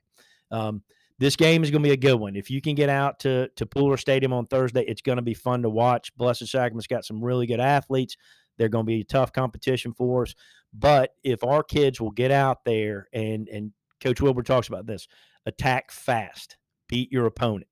Um, 0.51 0.83
this 1.19 1.35
game 1.35 1.63
is 1.63 1.71
going 1.71 1.83
to 1.83 1.87
be 1.87 1.93
a 1.93 1.97
good 1.97 2.15
one. 2.15 2.35
If 2.35 2.49
you 2.49 2.61
can 2.61 2.75
get 2.75 2.89
out 2.89 3.19
to 3.21 3.49
to 3.55 3.65
Pooler 3.65 3.99
Stadium 3.99 4.33
on 4.33 4.47
Thursday, 4.47 4.83
it's 4.83 5.01
going 5.01 5.17
to 5.17 5.21
be 5.21 5.33
fun 5.33 5.61
to 5.61 5.69
watch. 5.69 6.15
Blessed 6.15 6.47
Sacrament's 6.47 6.87
got 6.87 7.05
some 7.05 7.23
really 7.23 7.45
good 7.45 7.59
athletes. 7.59 8.17
They're 8.57 8.69
going 8.69 8.85
to 8.85 8.91
be 8.91 9.03
tough 9.03 9.31
competition 9.31 9.93
for 9.93 10.23
us. 10.23 10.35
But 10.73 11.11
if 11.23 11.43
our 11.43 11.63
kids 11.63 12.01
will 12.01 12.11
get 12.11 12.31
out 12.31 12.65
there 12.65 13.07
and 13.13 13.47
and 13.49 13.71
Coach 14.01 14.21
Wilbur 14.21 14.43
talks 14.43 14.67
about 14.67 14.85
this, 14.85 15.07
attack 15.45 15.91
fast, 15.91 16.57
beat 16.87 17.11
your 17.11 17.25
opponent. 17.25 17.67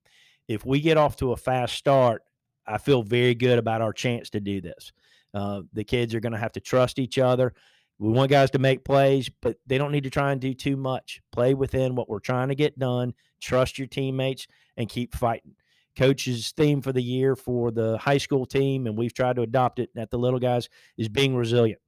If 0.48 0.64
we 0.64 0.80
get 0.80 0.96
off 0.96 1.16
to 1.16 1.32
a 1.32 1.36
fast 1.36 1.74
start, 1.74 2.22
I 2.66 2.78
feel 2.78 3.02
very 3.02 3.34
good 3.34 3.58
about 3.58 3.82
our 3.82 3.92
chance 3.92 4.30
to 4.30 4.40
do 4.40 4.60
this. 4.60 4.92
Uh, 5.34 5.62
the 5.72 5.84
kids 5.84 6.14
are 6.14 6.20
going 6.20 6.32
to 6.32 6.38
have 6.38 6.52
to 6.52 6.60
trust 6.60 6.98
each 6.98 7.18
other. 7.18 7.54
We 7.98 8.10
want 8.10 8.30
guys 8.30 8.50
to 8.50 8.58
make 8.58 8.84
plays, 8.84 9.30
but 9.40 9.56
they 9.66 9.78
don't 9.78 9.92
need 9.92 10.04
to 10.04 10.10
try 10.10 10.32
and 10.32 10.40
do 10.40 10.54
too 10.54 10.76
much. 10.76 11.20
Play 11.30 11.54
within 11.54 11.94
what 11.94 12.08
we're 12.08 12.18
trying 12.18 12.48
to 12.48 12.54
get 12.54 12.78
done. 12.78 13.14
Trust 13.40 13.78
your 13.78 13.86
teammates 13.86 14.46
and 14.76 14.88
keep 14.88 15.14
fighting. 15.14 15.54
Coach's 15.96 16.52
theme 16.52 16.80
for 16.80 16.92
the 16.92 17.02
year 17.02 17.36
for 17.36 17.70
the 17.70 17.98
high 17.98 18.18
school 18.18 18.46
team, 18.46 18.86
and 18.86 18.96
we've 18.96 19.14
tried 19.14 19.36
to 19.36 19.42
adopt 19.42 19.78
it 19.78 19.90
at 19.96 20.10
the 20.10 20.18
little 20.18 20.40
guys, 20.40 20.68
is 20.96 21.08
being 21.08 21.36
resilient. 21.36 21.80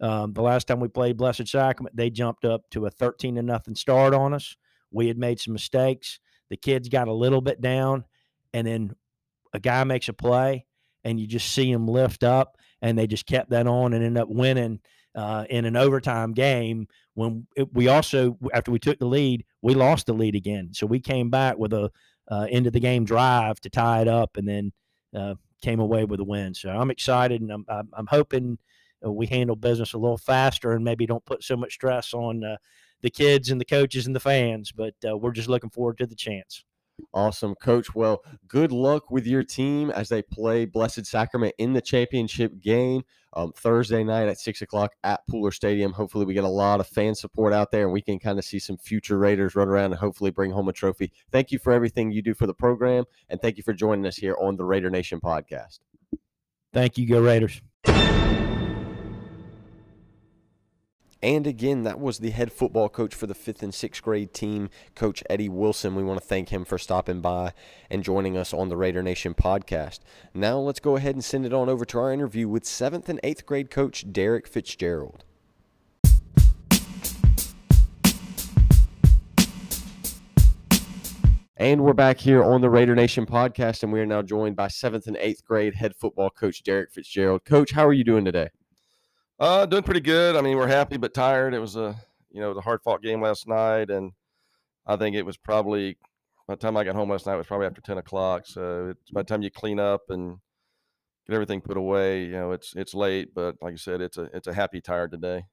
Um, 0.00 0.32
the 0.32 0.42
last 0.42 0.68
time 0.68 0.80
we 0.80 0.88
played 0.88 1.16
Blessed 1.16 1.48
Sacrament, 1.48 1.96
they 1.96 2.10
jumped 2.10 2.44
up 2.44 2.68
to 2.70 2.86
a 2.86 2.90
13 2.90 3.36
to 3.36 3.42
nothing 3.42 3.74
start 3.74 4.14
on 4.14 4.34
us. 4.34 4.54
We 4.90 5.08
had 5.08 5.18
made 5.18 5.40
some 5.40 5.54
mistakes. 5.54 6.20
The 6.50 6.56
kids 6.56 6.88
got 6.88 7.08
a 7.08 7.12
little 7.12 7.40
bit 7.40 7.60
down, 7.60 8.04
and 8.54 8.66
then 8.66 8.94
a 9.52 9.58
guy 9.58 9.82
makes 9.84 10.08
a 10.08 10.12
play, 10.12 10.66
and 11.02 11.18
you 11.18 11.26
just 11.26 11.52
see 11.52 11.70
him 11.70 11.88
lift 11.88 12.22
up 12.22 12.57
and 12.82 12.98
they 12.98 13.06
just 13.06 13.26
kept 13.26 13.50
that 13.50 13.66
on 13.66 13.92
and 13.92 14.04
ended 14.04 14.22
up 14.22 14.28
winning 14.28 14.80
uh, 15.14 15.44
in 15.50 15.64
an 15.64 15.76
overtime 15.76 16.32
game 16.32 16.86
when 17.14 17.46
it, 17.56 17.72
we 17.72 17.88
also 17.88 18.38
after 18.54 18.70
we 18.70 18.78
took 18.78 18.98
the 18.98 19.06
lead 19.06 19.44
we 19.62 19.74
lost 19.74 20.06
the 20.06 20.12
lead 20.12 20.34
again. 20.34 20.70
So 20.72 20.86
we 20.86 21.00
came 21.00 21.30
back 21.30 21.58
with 21.58 21.72
a 21.72 21.90
uh, 22.30 22.46
end 22.50 22.66
of 22.66 22.72
the 22.72 22.80
game 22.80 23.04
drive 23.04 23.58
to 23.60 23.70
tie 23.70 24.02
it 24.02 24.08
up 24.08 24.36
and 24.36 24.46
then 24.46 24.72
uh, 25.16 25.34
came 25.62 25.80
away 25.80 26.04
with 26.04 26.20
a 26.20 26.24
win. 26.24 26.54
So 26.54 26.70
i'm 26.70 26.90
excited 26.90 27.40
and 27.40 27.50
i'm, 27.50 27.64
I'm, 27.68 27.88
I'm 27.92 28.06
hoping 28.06 28.58
uh, 29.04 29.12
we 29.12 29.26
handle 29.26 29.56
business 29.56 29.92
a 29.92 29.98
little 29.98 30.18
faster 30.18 30.72
and 30.72 30.84
maybe 30.84 31.06
don't 31.06 31.24
put 31.24 31.42
so 31.42 31.56
much 31.56 31.74
stress 31.74 32.12
on 32.14 32.44
uh, 32.44 32.56
the 33.00 33.10
kids 33.10 33.50
and 33.50 33.60
the 33.60 33.64
coaches 33.64 34.06
and 34.06 34.14
the 34.14 34.20
fans 34.20 34.72
but 34.72 34.94
uh, 35.08 35.16
we're 35.16 35.32
just 35.32 35.48
looking 35.48 35.70
forward 35.70 35.98
to 35.98 36.06
the 36.06 36.14
chance 36.14 36.64
Awesome, 37.14 37.54
coach. 37.54 37.94
Well, 37.94 38.22
good 38.46 38.72
luck 38.72 39.10
with 39.10 39.26
your 39.26 39.42
team 39.42 39.90
as 39.90 40.08
they 40.08 40.22
play 40.22 40.64
Blessed 40.64 41.06
Sacrament 41.06 41.54
in 41.58 41.72
the 41.72 41.80
championship 41.80 42.60
game 42.60 43.02
um, 43.34 43.52
Thursday 43.52 44.04
night 44.04 44.28
at 44.28 44.38
six 44.38 44.62
o'clock 44.62 44.92
at 45.04 45.20
Pooler 45.30 45.52
Stadium. 45.52 45.92
Hopefully, 45.92 46.24
we 46.24 46.34
get 46.34 46.44
a 46.44 46.48
lot 46.48 46.80
of 46.80 46.86
fan 46.86 47.14
support 47.14 47.52
out 47.52 47.70
there 47.70 47.84
and 47.84 47.92
we 47.92 48.02
can 48.02 48.18
kind 48.18 48.38
of 48.38 48.44
see 48.44 48.58
some 48.58 48.76
future 48.76 49.18
Raiders 49.18 49.54
run 49.54 49.68
around 49.68 49.92
and 49.92 50.00
hopefully 50.00 50.30
bring 50.30 50.50
home 50.50 50.68
a 50.68 50.72
trophy. 50.72 51.12
Thank 51.30 51.50
you 51.50 51.58
for 51.58 51.72
everything 51.72 52.10
you 52.10 52.22
do 52.22 52.34
for 52.34 52.46
the 52.46 52.54
program 52.54 53.04
and 53.28 53.40
thank 53.40 53.56
you 53.56 53.62
for 53.62 53.72
joining 53.72 54.06
us 54.06 54.16
here 54.16 54.36
on 54.40 54.56
the 54.56 54.64
Raider 54.64 54.90
Nation 54.90 55.20
podcast. 55.20 55.80
Thank 56.72 56.98
you, 56.98 57.06
Go 57.06 57.20
Raiders. 57.20 57.62
And 61.20 61.48
again, 61.48 61.82
that 61.82 61.98
was 61.98 62.18
the 62.18 62.30
head 62.30 62.52
football 62.52 62.88
coach 62.88 63.12
for 63.12 63.26
the 63.26 63.34
fifth 63.34 63.62
and 63.62 63.74
sixth 63.74 64.02
grade 64.02 64.32
team, 64.32 64.70
Coach 64.94 65.24
Eddie 65.28 65.48
Wilson. 65.48 65.96
We 65.96 66.04
want 66.04 66.20
to 66.20 66.26
thank 66.26 66.50
him 66.50 66.64
for 66.64 66.78
stopping 66.78 67.20
by 67.20 67.54
and 67.90 68.04
joining 68.04 68.36
us 68.36 68.54
on 68.54 68.68
the 68.68 68.76
Raider 68.76 69.02
Nation 69.02 69.34
podcast. 69.34 69.98
Now, 70.32 70.58
let's 70.58 70.78
go 70.78 70.94
ahead 70.94 71.16
and 71.16 71.24
send 71.24 71.44
it 71.44 71.52
on 71.52 71.68
over 71.68 71.84
to 71.86 71.98
our 71.98 72.12
interview 72.12 72.46
with 72.46 72.64
seventh 72.64 73.08
and 73.08 73.18
eighth 73.24 73.46
grade 73.46 73.68
coach 73.68 74.12
Derek 74.12 74.46
Fitzgerald. 74.46 75.24
And 81.56 81.82
we're 81.82 81.94
back 81.94 82.18
here 82.18 82.44
on 82.44 82.60
the 82.60 82.70
Raider 82.70 82.94
Nation 82.94 83.26
podcast, 83.26 83.82
and 83.82 83.92
we 83.92 83.98
are 83.98 84.06
now 84.06 84.22
joined 84.22 84.54
by 84.54 84.68
seventh 84.68 85.08
and 85.08 85.16
eighth 85.16 85.44
grade 85.44 85.74
head 85.74 85.96
football 85.96 86.30
coach 86.30 86.62
Derek 86.62 86.92
Fitzgerald. 86.92 87.44
Coach, 87.44 87.72
how 87.72 87.84
are 87.84 87.92
you 87.92 88.04
doing 88.04 88.24
today? 88.24 88.50
Uh, 89.40 89.66
doing 89.66 89.84
pretty 89.84 90.00
good. 90.00 90.34
I 90.34 90.40
mean, 90.40 90.56
we're 90.56 90.66
happy 90.66 90.96
but 90.96 91.14
tired. 91.14 91.54
It 91.54 91.60
was 91.60 91.76
a 91.76 91.94
you 92.30 92.40
know 92.40 92.54
the 92.54 92.60
hard 92.60 92.82
fought 92.82 93.02
game 93.02 93.22
last 93.22 93.46
night, 93.46 93.90
and 93.90 94.12
I 94.86 94.96
think 94.96 95.14
it 95.14 95.24
was 95.24 95.36
probably 95.36 95.96
by 96.48 96.54
the 96.54 96.60
time 96.60 96.76
I 96.76 96.84
got 96.84 96.96
home 96.96 97.10
last 97.10 97.26
night 97.26 97.34
it 97.34 97.38
was 97.38 97.46
probably 97.46 97.66
after 97.66 97.80
ten 97.80 97.98
o'clock. 97.98 98.46
So 98.46 98.88
it's 98.90 99.10
by 99.12 99.20
the 99.22 99.26
time 99.26 99.42
you 99.42 99.50
clean 99.50 99.78
up 99.78 100.02
and 100.08 100.38
get 101.26 101.34
everything 101.34 101.60
put 101.60 101.76
away, 101.76 102.24
you 102.24 102.32
know, 102.32 102.50
it's 102.50 102.74
it's 102.74 102.94
late. 102.94 103.32
But 103.32 103.56
like 103.62 103.74
I 103.74 103.76
said, 103.76 104.00
it's 104.00 104.18
a 104.18 104.28
it's 104.34 104.48
a 104.48 104.54
happy 104.54 104.80
tired 104.80 105.12
today. 105.12 105.44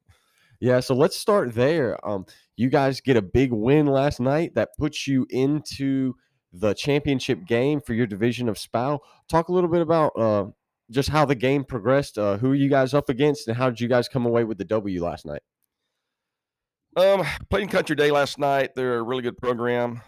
Yeah, 0.59 0.79
so 0.79 0.95
let's 0.95 1.17
start 1.17 1.53
there. 1.53 1.97
Um, 2.07 2.25
you 2.55 2.69
guys 2.69 3.01
get 3.01 3.17
a 3.17 3.21
big 3.21 3.51
win 3.51 3.85
last 3.85 4.19
night 4.19 4.55
that 4.55 4.69
puts 4.79 5.05
you 5.05 5.27
into 5.29 6.15
the 6.53 6.73
championship 6.73 7.45
game 7.45 7.81
for 7.81 7.93
your 7.93 8.07
division 8.07 8.47
of 8.47 8.57
SPAL. 8.57 9.03
Talk 9.27 9.49
a 9.49 9.51
little 9.51 9.69
bit 9.69 9.81
about 9.81 10.13
uh, 10.17 10.45
just 10.91 11.09
how 11.09 11.25
the 11.25 11.35
game 11.35 11.63
progressed. 11.63 12.17
Uh, 12.17 12.37
who 12.37 12.51
are 12.51 12.55
you 12.55 12.69
guys 12.69 12.93
up 12.93 13.09
against, 13.09 13.47
and 13.47 13.57
how 13.57 13.69
did 13.69 13.79
you 13.79 13.87
guys 13.87 14.07
come 14.07 14.25
away 14.25 14.43
with 14.43 14.57
the 14.57 14.65
W 14.65 15.03
last 15.03 15.25
night? 15.25 15.41
Um, 16.95 17.23
playing 17.49 17.67
Country 17.67 17.95
Day 17.95 18.11
last 18.11 18.39
night. 18.39 18.71
They're 18.75 18.99
a 18.99 19.03
really 19.03 19.21
good 19.21 19.37
program. 19.37 20.01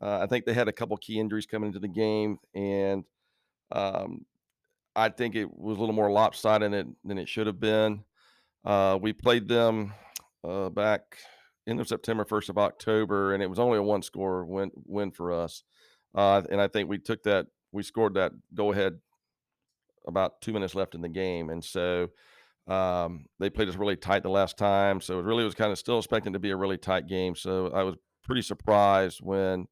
Uh, 0.00 0.18
I 0.22 0.26
think 0.26 0.44
they 0.44 0.52
had 0.52 0.68
a 0.68 0.72
couple 0.72 0.96
key 0.98 1.18
injuries 1.18 1.46
coming 1.46 1.68
into 1.68 1.78
the 1.78 1.88
game, 1.88 2.38
and 2.54 3.04
um, 3.72 4.26
I 4.94 5.08
think 5.08 5.34
it 5.34 5.46
was 5.56 5.78
a 5.78 5.80
little 5.80 5.94
more 5.94 6.10
lopsided 6.10 6.72
than 6.72 6.74
it, 6.74 6.86
than 7.04 7.18
it 7.18 7.28
should 7.28 7.46
have 7.46 7.60
been. 7.60 8.04
Uh, 8.64 8.98
we 9.00 9.12
played 9.12 9.48
them 9.48 9.94
uh, 10.46 10.68
back 10.68 11.18
end 11.66 11.80
of 11.80 11.88
September, 11.88 12.24
first 12.24 12.50
of 12.50 12.58
October, 12.58 13.32
and 13.32 13.42
it 13.42 13.48
was 13.48 13.58
only 13.58 13.78
a 13.78 13.82
one 13.82 14.02
score 14.02 14.44
win 14.44 14.70
win 14.84 15.10
for 15.10 15.32
us. 15.32 15.62
Uh, 16.14 16.42
and 16.50 16.60
I 16.60 16.68
think 16.68 16.88
we 16.88 16.98
took 16.98 17.22
that, 17.22 17.46
we 17.72 17.82
scored 17.82 18.14
that 18.14 18.32
go 18.54 18.72
ahead 18.72 18.98
about 20.06 20.40
two 20.40 20.52
minutes 20.52 20.74
left 20.74 20.94
in 20.94 21.02
the 21.02 21.08
game, 21.08 21.50
and 21.50 21.62
so 21.62 22.08
um, 22.66 23.26
they 23.38 23.50
played 23.50 23.68
us 23.68 23.76
really 23.76 23.96
tight 23.96 24.22
the 24.22 24.30
last 24.30 24.56
time. 24.56 25.00
So 25.00 25.18
it 25.18 25.24
really 25.24 25.44
was 25.44 25.54
kind 25.54 25.72
of 25.72 25.78
still 25.78 25.98
expecting 25.98 26.32
to 26.32 26.38
be 26.38 26.50
a 26.50 26.56
really 26.56 26.78
tight 26.78 27.06
game. 27.06 27.34
So 27.34 27.68
I 27.68 27.82
was 27.82 27.96
pretty 28.22 28.42
surprised 28.42 29.20
when 29.22 29.66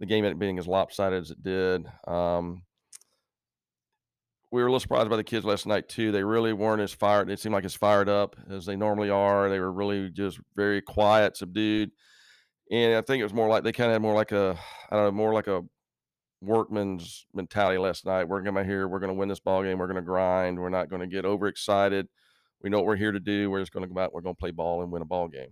the 0.00 0.06
game 0.06 0.24
ended 0.24 0.34
up 0.34 0.38
being 0.38 0.58
as 0.58 0.66
lopsided 0.66 1.22
as 1.22 1.30
it 1.30 1.42
did. 1.42 1.86
Um, 2.06 2.62
we 4.52 4.60
were 4.62 4.68
a 4.68 4.70
little 4.70 4.80
surprised 4.80 5.10
by 5.10 5.16
the 5.16 5.24
kids 5.24 5.44
last 5.44 5.66
night 5.66 5.88
too. 5.88 6.12
They 6.12 6.22
really 6.22 6.52
weren't 6.52 6.80
as 6.80 6.92
fired. 6.92 7.28
It 7.28 7.40
seemed 7.40 7.54
like 7.54 7.64
as 7.64 7.74
fired 7.74 8.08
up 8.08 8.36
as 8.48 8.64
they 8.64 8.76
normally 8.76 9.10
are. 9.10 9.50
They 9.50 9.58
were 9.58 9.72
really 9.72 10.10
just 10.10 10.38
very 10.54 10.80
quiet, 10.80 11.36
subdued, 11.36 11.90
and 12.70 12.94
I 12.94 13.00
think 13.00 13.20
it 13.20 13.24
was 13.24 13.34
more 13.34 13.48
like 13.48 13.64
they 13.64 13.72
kind 13.72 13.90
of 13.90 13.94
had 13.94 14.02
more 14.02 14.14
like 14.14 14.30
a 14.30 14.56
I 14.90 14.96
don't 14.96 15.04
know, 15.06 15.10
more 15.10 15.34
like 15.34 15.48
a 15.48 15.62
workman's 16.44 17.26
mentality 17.34 17.78
last 17.78 18.06
night. 18.06 18.28
We're 18.28 18.42
going 18.42 18.54
to 18.54 18.64
here. 18.64 18.88
We're 18.88 19.00
going 19.00 19.12
to 19.12 19.18
win 19.18 19.28
this 19.28 19.40
ball 19.40 19.62
game. 19.62 19.78
We're 19.78 19.86
going 19.86 19.96
to 19.96 20.02
grind. 20.02 20.58
We're 20.58 20.68
not 20.68 20.88
going 20.88 21.00
to 21.00 21.06
get 21.06 21.24
overexcited. 21.24 22.08
We 22.62 22.70
know 22.70 22.78
what 22.78 22.86
we're 22.86 22.96
here 22.96 23.12
to 23.12 23.20
do. 23.20 23.50
We're 23.50 23.60
just 23.60 23.72
going 23.72 23.86
to 23.86 23.92
go 23.92 24.00
out. 24.00 24.14
We're 24.14 24.22
going 24.22 24.34
to 24.34 24.40
play 24.40 24.50
ball 24.50 24.82
and 24.82 24.90
win 24.90 25.02
a 25.02 25.06
ball 25.06 25.28
game. 25.28 25.50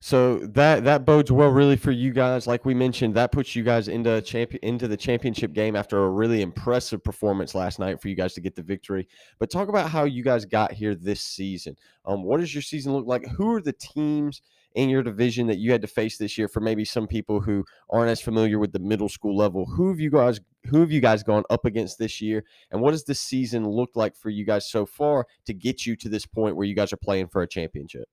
So 0.00 0.38
that 0.38 0.84
that 0.84 1.04
bodes 1.04 1.32
well 1.32 1.48
really 1.48 1.74
for 1.74 1.90
you 1.90 2.12
guys. 2.12 2.46
Like 2.46 2.64
we 2.64 2.72
mentioned, 2.72 3.14
that 3.14 3.32
puts 3.32 3.56
you 3.56 3.64
guys 3.64 3.88
into 3.88 4.20
champion 4.22 4.60
into 4.62 4.86
the 4.86 4.96
championship 4.96 5.52
game 5.52 5.74
after 5.74 6.04
a 6.04 6.08
really 6.08 6.40
impressive 6.40 7.02
performance 7.02 7.52
last 7.52 7.80
night 7.80 8.00
for 8.00 8.08
you 8.08 8.14
guys 8.14 8.32
to 8.34 8.40
get 8.40 8.54
the 8.54 8.62
victory. 8.62 9.08
But 9.40 9.50
talk 9.50 9.68
about 9.68 9.90
how 9.90 10.04
you 10.04 10.22
guys 10.22 10.44
got 10.44 10.70
here 10.70 10.94
this 10.94 11.20
season. 11.20 11.76
Um, 12.04 12.22
what 12.22 12.38
does 12.38 12.54
your 12.54 12.62
season 12.62 12.92
look 12.92 13.06
like? 13.06 13.26
Who 13.26 13.52
are 13.52 13.60
the 13.60 13.72
teams 13.72 14.40
in 14.74 14.88
your 14.88 15.02
division 15.02 15.46
that 15.46 15.58
you 15.58 15.72
had 15.72 15.82
to 15.82 15.88
face 15.88 16.18
this 16.18 16.38
year? 16.38 16.48
For 16.48 16.60
maybe 16.60 16.84
some 16.84 17.06
people 17.06 17.40
who 17.40 17.64
aren't 17.90 18.10
as 18.10 18.20
familiar 18.20 18.58
with 18.58 18.72
the 18.72 18.78
middle 18.78 19.08
school 19.08 19.36
level, 19.36 19.66
who 19.66 19.88
have 19.88 20.00
you 20.00 20.10
guys 20.10 20.40
who 20.70 20.80
have 20.80 20.90
you 20.90 21.00
guys 21.00 21.22
gone 21.22 21.44
up 21.50 21.64
against 21.64 21.98
this 21.98 22.20
year? 22.20 22.44
And 22.70 22.80
what 22.80 22.90
does 22.90 23.04
this 23.04 23.20
season 23.20 23.68
look 23.68 23.90
like 23.94 24.16
for 24.16 24.30
you 24.30 24.44
guys 24.44 24.70
so 24.70 24.84
far 24.86 25.26
to 25.46 25.54
get 25.54 25.86
you 25.86 25.96
to 25.96 26.08
this 26.08 26.26
point 26.26 26.56
where 26.56 26.66
you 26.66 26.74
guys 26.74 26.92
are 26.92 26.98
playing 26.98 27.28
for 27.28 27.42
a 27.42 27.48
championship? 27.48 28.08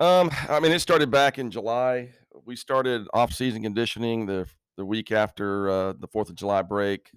Um, 0.00 0.30
I 0.48 0.58
mean, 0.58 0.72
it 0.72 0.80
started 0.80 1.10
back 1.10 1.38
in 1.38 1.50
July. 1.50 2.10
We 2.44 2.56
started 2.56 3.06
off-season 3.14 3.62
conditioning 3.62 4.26
the 4.26 4.46
the 4.76 4.84
week 4.84 5.12
after 5.12 5.68
uh, 5.68 5.92
the 5.98 6.08
Fourth 6.08 6.28
of 6.28 6.34
July 6.34 6.62
break. 6.62 7.10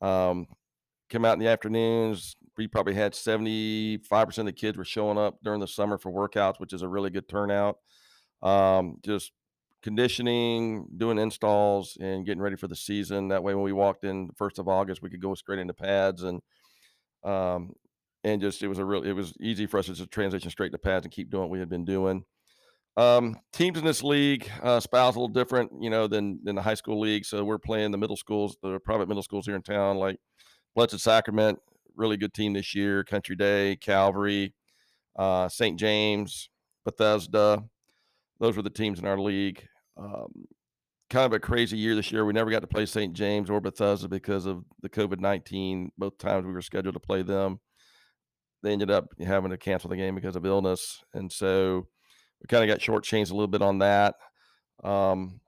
Um, 0.00 0.46
came 1.08 1.24
out 1.24 1.34
in 1.34 1.38
the 1.38 1.48
afternoons. 1.48 2.36
We 2.56 2.66
probably 2.66 2.94
had 2.94 3.14
seventy-five 3.14 4.26
percent 4.26 4.48
of 4.48 4.54
the 4.54 4.60
kids 4.60 4.76
were 4.76 4.84
showing 4.84 5.18
up 5.18 5.38
during 5.42 5.60
the 5.60 5.68
summer 5.68 5.98
for 5.98 6.12
workouts, 6.12 6.60
which 6.60 6.72
is 6.72 6.82
a 6.82 6.88
really 6.88 7.10
good 7.10 7.28
turnout. 7.28 7.78
Um, 8.42 8.96
just 9.02 9.32
conditioning, 9.82 10.86
doing 10.96 11.18
installs, 11.18 11.96
and 12.00 12.24
getting 12.26 12.42
ready 12.42 12.56
for 12.56 12.68
the 12.68 12.76
season. 12.76 13.28
That 13.28 13.42
way, 13.42 13.54
when 13.54 13.64
we 13.64 13.72
walked 13.72 14.04
in 14.04 14.26
the 14.26 14.34
first 14.34 14.58
of 14.58 14.68
August, 14.68 15.02
we 15.02 15.10
could 15.10 15.22
go 15.22 15.34
straight 15.34 15.58
into 15.58 15.74
pads 15.74 16.22
and 16.22 16.40
um, 17.24 17.72
and 18.24 18.40
just 18.40 18.62
it 18.62 18.68
was 18.68 18.78
a 18.78 18.84
real 18.84 19.02
it 19.02 19.12
was 19.12 19.34
easy 19.40 19.66
for 19.66 19.78
us 19.78 19.86
to 19.86 20.06
transition 20.06 20.50
straight 20.50 20.72
to 20.72 20.78
pads 20.78 21.04
and 21.06 21.12
keep 21.12 21.30
doing 21.30 21.42
what 21.42 21.50
we 21.50 21.58
had 21.58 21.68
been 21.68 21.84
doing. 21.84 22.24
Um, 22.96 23.36
teams 23.54 23.78
in 23.78 23.84
this 23.86 24.02
league, 24.02 24.50
uh, 24.62 24.78
SPAL's 24.78 25.16
a 25.16 25.18
little 25.18 25.32
different, 25.32 25.72
you 25.80 25.88
know, 25.88 26.06
than 26.06 26.40
than 26.44 26.54
the 26.54 26.62
high 26.62 26.74
school 26.74 27.00
league. 27.00 27.24
So 27.24 27.42
we're 27.42 27.58
playing 27.58 27.90
the 27.90 27.98
middle 27.98 28.16
schools, 28.16 28.56
the 28.62 28.78
private 28.80 29.08
middle 29.08 29.22
schools 29.22 29.46
here 29.46 29.56
in 29.56 29.62
town, 29.62 29.96
like 29.96 30.18
Blessed 30.74 31.00
Sacrament, 31.00 31.58
really 31.96 32.16
good 32.16 32.34
team 32.34 32.52
this 32.52 32.74
year. 32.74 33.04
Country 33.04 33.36
Day, 33.36 33.76
Calvary, 33.76 34.54
uh, 35.16 35.48
St. 35.48 35.78
James, 35.78 36.48
Bethesda. 36.84 37.62
Those 38.40 38.56
were 38.56 38.62
the 38.62 38.70
teams 38.70 38.98
in 38.98 39.06
our 39.06 39.18
league. 39.18 39.66
Um, 39.96 40.46
kind 41.10 41.26
of 41.26 41.32
a 41.32 41.40
crazy 41.40 41.76
year 41.76 41.94
this 41.94 42.10
year. 42.10 42.24
We 42.24 42.32
never 42.32 42.50
got 42.50 42.60
to 42.60 42.66
play 42.66 42.86
St. 42.86 43.12
James 43.12 43.50
or 43.50 43.60
Bethesda 43.60 44.08
because 44.08 44.46
of 44.46 44.64
the 44.80 44.88
COVID 44.88 45.20
nineteen. 45.20 45.92
Both 45.98 46.18
times 46.18 46.46
we 46.46 46.52
were 46.52 46.62
scheduled 46.62 46.94
to 46.94 47.00
play 47.00 47.22
them 47.22 47.60
they 48.62 48.72
ended 48.72 48.90
up 48.90 49.08
having 49.24 49.50
to 49.50 49.58
cancel 49.58 49.90
the 49.90 49.96
game 49.96 50.14
because 50.14 50.36
of 50.36 50.46
illness, 50.46 51.02
and 51.14 51.30
so 51.30 51.88
we 52.40 52.46
kind 52.48 52.62
of 52.62 52.68
got 52.68 52.80
shortchanged 52.80 53.30
a 53.30 53.34
little 53.34 53.48
bit 53.48 53.62
on 53.62 53.78
that. 53.78 54.14
Um, 54.84 55.40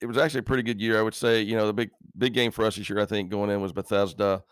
it 0.00 0.06
was 0.06 0.16
actually 0.16 0.40
a 0.40 0.44
pretty 0.44 0.62
good 0.62 0.80
year, 0.80 0.98
I 0.98 1.02
would 1.02 1.14
say. 1.14 1.42
You 1.42 1.56
know, 1.56 1.66
the 1.66 1.72
big 1.72 1.90
big 2.16 2.34
game 2.34 2.50
for 2.50 2.64
us 2.64 2.76
this 2.76 2.88
year, 2.88 3.00
I 3.00 3.06
think, 3.06 3.30
going 3.30 3.50
in 3.50 3.60
was 3.60 3.72
Bethesda. 3.72 4.42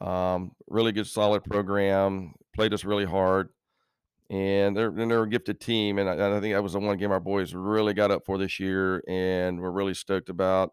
Um, 0.00 0.52
really 0.68 0.92
good, 0.92 1.06
solid 1.06 1.44
program. 1.44 2.34
Played 2.54 2.74
us 2.74 2.84
really 2.84 3.04
hard, 3.04 3.48
and 4.30 4.76
they're 4.76 4.88
and 4.88 5.10
they're 5.10 5.22
a 5.22 5.28
gifted 5.28 5.60
team. 5.60 5.98
And 5.98 6.08
I, 6.08 6.12
and 6.12 6.34
I 6.34 6.40
think 6.40 6.54
that 6.54 6.62
was 6.62 6.72
the 6.74 6.80
one 6.80 6.96
game 6.96 7.12
our 7.12 7.20
boys 7.20 7.54
really 7.54 7.94
got 7.94 8.10
up 8.10 8.24
for 8.24 8.38
this 8.38 8.60
year, 8.60 9.02
and 9.08 9.60
we're 9.60 9.70
really 9.70 9.94
stoked 9.94 10.28
about. 10.28 10.72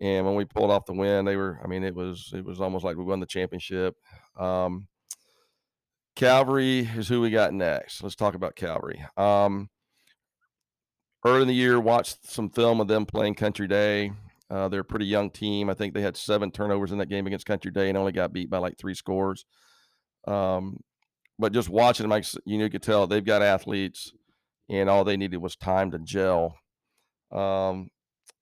And 0.00 0.26
when 0.26 0.34
we 0.34 0.44
pulled 0.44 0.70
off 0.70 0.86
the 0.86 0.94
win, 0.94 1.24
they 1.24 1.36
were, 1.36 1.60
I 1.62 1.68
mean, 1.68 1.84
it 1.84 1.94
was 1.94 2.32
it 2.34 2.44
was 2.44 2.60
almost 2.60 2.84
like 2.84 2.96
we 2.96 3.04
won 3.04 3.20
the 3.20 3.26
championship. 3.26 3.96
Um, 4.36 4.88
Calvary 6.16 6.80
is 6.96 7.08
who 7.08 7.20
we 7.20 7.30
got 7.30 7.54
next. 7.54 8.02
Let's 8.02 8.16
talk 8.16 8.34
about 8.34 8.56
Calvary. 8.56 9.04
Um, 9.16 9.70
early 11.24 11.42
in 11.42 11.48
the 11.48 11.54
year, 11.54 11.80
watched 11.80 12.30
some 12.30 12.50
film 12.50 12.80
of 12.80 12.88
them 12.88 13.06
playing 13.06 13.34
Country 13.34 13.68
Day. 13.68 14.12
Uh, 14.50 14.68
they're 14.68 14.80
a 14.80 14.84
pretty 14.84 15.06
young 15.06 15.30
team. 15.30 15.70
I 15.70 15.74
think 15.74 15.94
they 15.94 16.02
had 16.02 16.16
seven 16.16 16.50
turnovers 16.50 16.92
in 16.92 16.98
that 16.98 17.08
game 17.08 17.26
against 17.26 17.46
Country 17.46 17.70
Day 17.70 17.88
and 17.88 17.96
only 17.96 18.12
got 18.12 18.32
beat 18.32 18.50
by 18.50 18.58
like 18.58 18.76
three 18.76 18.94
scores. 18.94 19.46
Um, 20.26 20.78
but 21.38 21.52
just 21.52 21.68
watching 21.68 22.08
them, 22.08 22.22
you 22.44 22.58
know, 22.58 22.64
you 22.64 22.70
could 22.70 22.82
tell 22.82 23.06
they've 23.06 23.24
got 23.24 23.42
athletes, 23.42 24.12
and 24.68 24.88
all 24.90 25.04
they 25.04 25.16
needed 25.16 25.38
was 25.38 25.56
time 25.56 25.90
to 25.92 25.98
gel. 25.98 26.56
Um, 27.30 27.90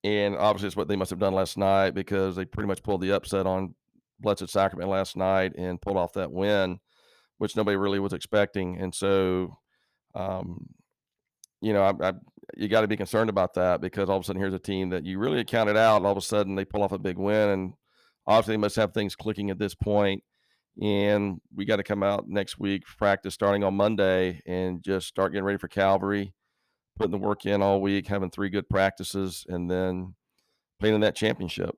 and 0.03 0.37
obviously, 0.37 0.67
it's 0.67 0.77
what 0.77 0.89
they 0.89 0.97
must 0.97 1.11
have 1.11 1.19
done 1.19 1.35
last 1.35 1.57
night 1.57 1.93
because 1.93 2.37
they 2.37 2.45
pretty 2.45 2.67
much 2.67 2.83
pulled 2.83 3.03
the 3.03 3.13
upset 3.13 3.47
on 3.47 3.75
Blessed 4.19 4.49
Sacrament 4.49 4.91
last 4.91 5.17
night 5.17 5.53
and 5.57 5.81
pulled 5.81 5.97
off 5.97 6.15
that 6.15 6.33
win, 6.33 6.81
which 7.39 7.57
nobody 7.57 7.77
really 7.77 8.01
was 8.01 8.13
expecting. 8.13 8.79
And 8.81 8.95
so, 8.95 9.59
um, 10.15 10.67
you 11.61 11.73
know, 11.73 11.83
I, 11.83 12.09
I, 12.09 12.13
you 12.57 12.69
got 12.69 12.83
to 12.83 12.88
be 12.88 12.97
concerned 12.97 13.30
about 13.30 13.54
that 13.54 13.80
because 13.80 14.09
all 14.09 14.16
of 14.16 14.23
a 14.23 14.26
sudden 14.26 14.40
here's 14.40 14.54
a 14.54 14.59
team 14.59 14.90
that 14.90 15.04
you 15.04 15.19
really 15.19 15.45
counted 15.45 15.76
out, 15.76 15.99
and 15.99 16.07
all 16.07 16.12
of 16.12 16.19
a 16.19 16.23
sudden 16.23 16.54
they 16.54 16.64
pull 16.64 16.83
off 16.83 16.92
a 16.92 16.99
big 16.99 17.19
win, 17.19 17.50
and 17.50 17.73
obviously 18.26 18.54
they 18.54 18.59
must 18.61 18.76
have 18.76 18.92
things 18.92 19.16
clicking 19.16 19.50
at 19.50 19.59
this 19.59 19.75
point. 19.75 20.23
And 20.80 21.40
we 21.54 21.64
got 21.64 21.76
to 21.76 21.83
come 21.83 22.02
out 22.02 22.28
next 22.28 22.59
week, 22.59 22.85
practice 22.97 23.35
starting 23.35 23.64
on 23.64 23.75
Monday, 23.75 24.40
and 24.47 24.83
just 24.83 25.09
start 25.09 25.33
getting 25.33 25.45
ready 25.45 25.59
for 25.59 25.69
Calvary, 25.69 26.33
putting 26.97 27.11
the 27.11 27.19
work 27.19 27.45
in 27.45 27.61
all 27.61 27.80
week, 27.80 28.07
having 28.07 28.30
three 28.30 28.49
good 28.49 28.69
practices, 28.69 29.45
and 29.49 29.71
then 29.71 30.14
playing 30.78 30.95
in 30.95 31.00
that 31.02 31.16
championship. 31.16 31.76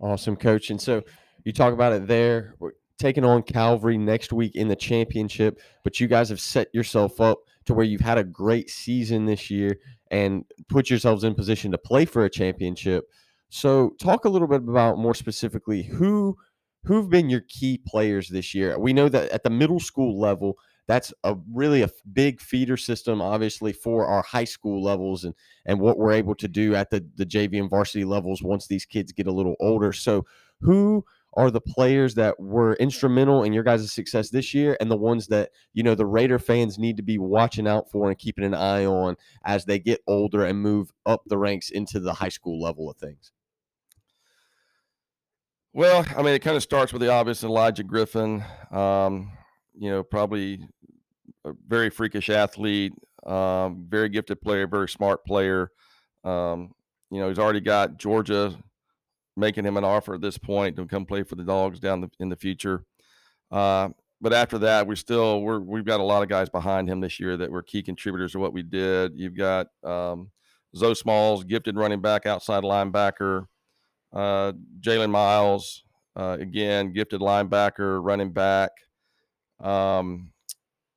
Awesome, 0.00 0.36
coach. 0.36 0.70
And 0.70 0.80
so 0.80 1.02
you 1.44 1.52
talk 1.52 1.72
about 1.72 1.92
it 1.92 2.06
there, 2.06 2.54
taking 2.98 3.24
on 3.24 3.42
Calvary 3.42 3.96
next 3.96 4.32
week 4.32 4.54
in 4.54 4.68
the 4.68 4.76
championship, 4.76 5.60
but 5.84 6.00
you 6.00 6.08
guys 6.08 6.28
have 6.28 6.40
set 6.40 6.68
yourself 6.74 7.20
up 7.20 7.38
to 7.68 7.74
where 7.74 7.84
you've 7.84 8.00
had 8.00 8.16
a 8.16 8.24
great 8.24 8.70
season 8.70 9.26
this 9.26 9.50
year 9.50 9.78
and 10.10 10.44
put 10.70 10.88
yourselves 10.88 11.22
in 11.22 11.34
position 11.34 11.70
to 11.70 11.78
play 11.78 12.06
for 12.06 12.24
a 12.24 12.30
championship. 12.30 13.04
So 13.50 13.92
talk 14.00 14.24
a 14.24 14.30
little 14.30 14.48
bit 14.48 14.62
about 14.62 14.98
more 14.98 15.14
specifically 15.14 15.82
who 15.82 16.36
who've 16.84 17.10
been 17.10 17.28
your 17.28 17.42
key 17.42 17.78
players 17.86 18.30
this 18.30 18.54
year? 18.54 18.78
We 18.78 18.94
know 18.94 19.10
that 19.10 19.30
at 19.30 19.42
the 19.42 19.50
middle 19.50 19.80
school 19.80 20.18
level, 20.18 20.56
that's 20.86 21.12
a 21.24 21.36
really 21.52 21.82
a 21.82 21.90
big 22.10 22.40
feeder 22.40 22.78
system, 22.78 23.20
obviously, 23.20 23.74
for 23.74 24.06
our 24.06 24.22
high 24.22 24.44
school 24.44 24.82
levels 24.82 25.24
and 25.24 25.34
and 25.66 25.78
what 25.78 25.98
we're 25.98 26.12
able 26.12 26.34
to 26.36 26.48
do 26.48 26.74
at 26.74 26.88
the 26.88 27.06
the 27.16 27.26
JV 27.26 27.60
and 27.60 27.68
varsity 27.68 28.04
levels 28.04 28.42
once 28.42 28.66
these 28.66 28.86
kids 28.86 29.12
get 29.12 29.26
a 29.26 29.32
little 29.32 29.56
older. 29.60 29.92
So, 29.92 30.24
who 30.62 31.04
are 31.34 31.50
the 31.50 31.60
players 31.60 32.14
that 32.14 32.38
were 32.40 32.74
instrumental 32.74 33.42
in 33.42 33.52
your 33.52 33.62
guys' 33.62 33.92
success 33.92 34.30
this 34.30 34.54
year 34.54 34.76
and 34.80 34.90
the 34.90 34.96
ones 34.96 35.28
that 35.28 35.50
you 35.74 35.82
know 35.82 35.94
the 35.94 36.06
Raider 36.06 36.38
fans 36.38 36.78
need 36.78 36.96
to 36.96 37.02
be 37.02 37.18
watching 37.18 37.66
out 37.66 37.90
for 37.90 38.08
and 38.08 38.18
keeping 38.18 38.44
an 38.44 38.54
eye 38.54 38.86
on 38.86 39.16
as 39.44 39.64
they 39.64 39.78
get 39.78 40.00
older 40.06 40.44
and 40.44 40.60
move 40.60 40.90
up 41.06 41.22
the 41.26 41.38
ranks 41.38 41.70
into 41.70 42.00
the 42.00 42.14
high 42.14 42.28
school 42.28 42.60
level 42.60 42.90
of 42.90 42.96
things? 42.96 43.32
Well, 45.74 46.04
I 46.16 46.22
mean, 46.22 46.34
it 46.34 46.40
kind 46.40 46.56
of 46.56 46.62
starts 46.62 46.92
with 46.92 47.02
the 47.02 47.12
obvious 47.12 47.44
Elijah 47.44 47.84
Griffin. 47.84 48.42
Um, 48.70 49.30
you 49.74 49.90
know, 49.90 50.02
probably 50.02 50.66
a 51.44 51.52
very 51.68 51.90
freakish 51.90 52.30
athlete, 52.30 52.94
um, 53.26 53.86
very 53.88 54.08
gifted 54.08 54.40
player, 54.40 54.66
very 54.66 54.88
smart 54.88 55.24
player. 55.24 55.70
Um, 56.24 56.72
you 57.10 57.20
know, 57.20 57.28
he's 57.28 57.38
already 57.38 57.60
got 57.60 57.96
Georgia 57.96 58.58
making 59.38 59.64
him 59.64 59.76
an 59.76 59.84
offer 59.84 60.14
at 60.14 60.20
this 60.20 60.36
point 60.36 60.76
to 60.76 60.86
come 60.86 61.06
play 61.06 61.22
for 61.22 61.36
the 61.36 61.44
Dogs 61.44 61.80
down 61.80 62.00
the, 62.00 62.10
in 62.20 62.28
the 62.28 62.36
future. 62.36 62.84
Uh, 63.50 63.90
but 64.20 64.32
after 64.32 64.58
that, 64.58 64.86
we 64.86 64.96
still 64.96 65.40
we're 65.42 65.60
we've 65.60 65.84
got 65.84 66.00
a 66.00 66.04
lot 66.04 66.22
of 66.22 66.28
guys 66.28 66.48
behind 66.48 66.88
him 66.88 67.00
this 67.00 67.20
year 67.20 67.36
that 67.36 67.50
were 67.50 67.62
key 67.62 67.82
contributors 67.82 68.32
to 68.32 68.38
what 68.38 68.52
we 68.52 68.62
did. 68.62 69.12
You've 69.14 69.36
got 69.36 69.68
um, 69.84 70.30
Zoe 70.76 70.94
Smalls, 70.94 71.44
gifted 71.44 71.76
running 71.76 72.00
back, 72.00 72.26
outside 72.26 72.64
linebacker. 72.64 73.46
Uh, 74.12 74.52
Jalen 74.80 75.10
Miles, 75.10 75.84
uh, 76.16 76.36
again, 76.40 76.92
gifted 76.92 77.20
linebacker, 77.20 78.02
running 78.02 78.32
back. 78.32 78.70
Um, 79.60 80.30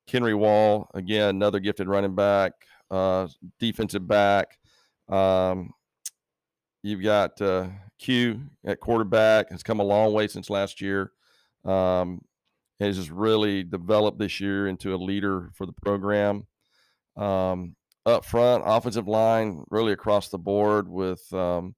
Henry 0.08 0.34
Wall, 0.34 0.90
again, 0.94 1.30
another 1.30 1.60
gifted 1.60 1.88
running 1.88 2.14
back, 2.14 2.52
uh, 2.90 3.28
defensive 3.58 4.06
back. 4.06 4.58
Um, 5.08 5.72
you've 6.82 7.02
got 7.02 7.40
uh, 7.40 7.68
Q 7.98 8.40
at 8.64 8.80
quarterback, 8.80 9.50
has 9.50 9.62
come 9.62 9.80
a 9.80 9.84
long 9.84 10.12
way 10.12 10.28
since 10.28 10.50
last 10.50 10.80
year. 10.80 11.12
Um, 11.64 12.20
has 12.80 12.96
just 12.96 13.10
really 13.10 13.62
developed 13.62 14.18
this 14.18 14.40
year 14.40 14.66
into 14.66 14.94
a 14.94 14.96
leader 14.96 15.50
for 15.54 15.66
the 15.66 15.72
program. 15.72 16.46
Um, 17.16 17.76
up 18.04 18.24
front, 18.24 18.64
offensive 18.66 19.06
line, 19.06 19.62
really 19.70 19.92
across 19.92 20.28
the 20.28 20.38
board 20.38 20.88
with 20.88 21.32
um, 21.32 21.76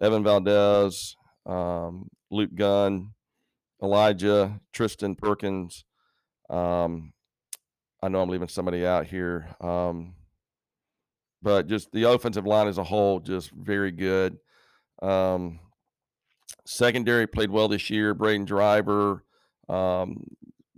Evan 0.00 0.22
Valdez, 0.22 1.16
um, 1.46 2.08
Luke 2.30 2.54
Gunn, 2.54 3.12
Elijah, 3.82 4.60
Tristan 4.72 5.16
Perkins. 5.16 5.84
Um, 6.48 7.12
I 8.02 8.08
know 8.08 8.22
I'm 8.22 8.28
leaving 8.28 8.48
somebody 8.48 8.86
out 8.86 9.06
here. 9.06 9.48
Um, 9.60 10.14
but 11.42 11.66
just 11.66 11.90
the 11.92 12.10
offensive 12.10 12.46
line 12.46 12.68
as 12.68 12.78
a 12.78 12.84
whole, 12.84 13.20
just 13.20 13.50
very 13.50 13.90
good. 13.90 14.38
Um, 15.02 15.60
secondary 16.66 17.26
played 17.26 17.50
well 17.50 17.68
this 17.68 17.90
year. 17.90 18.14
Braden 18.14 18.46
Driver 18.46 19.24
um, 19.68 20.24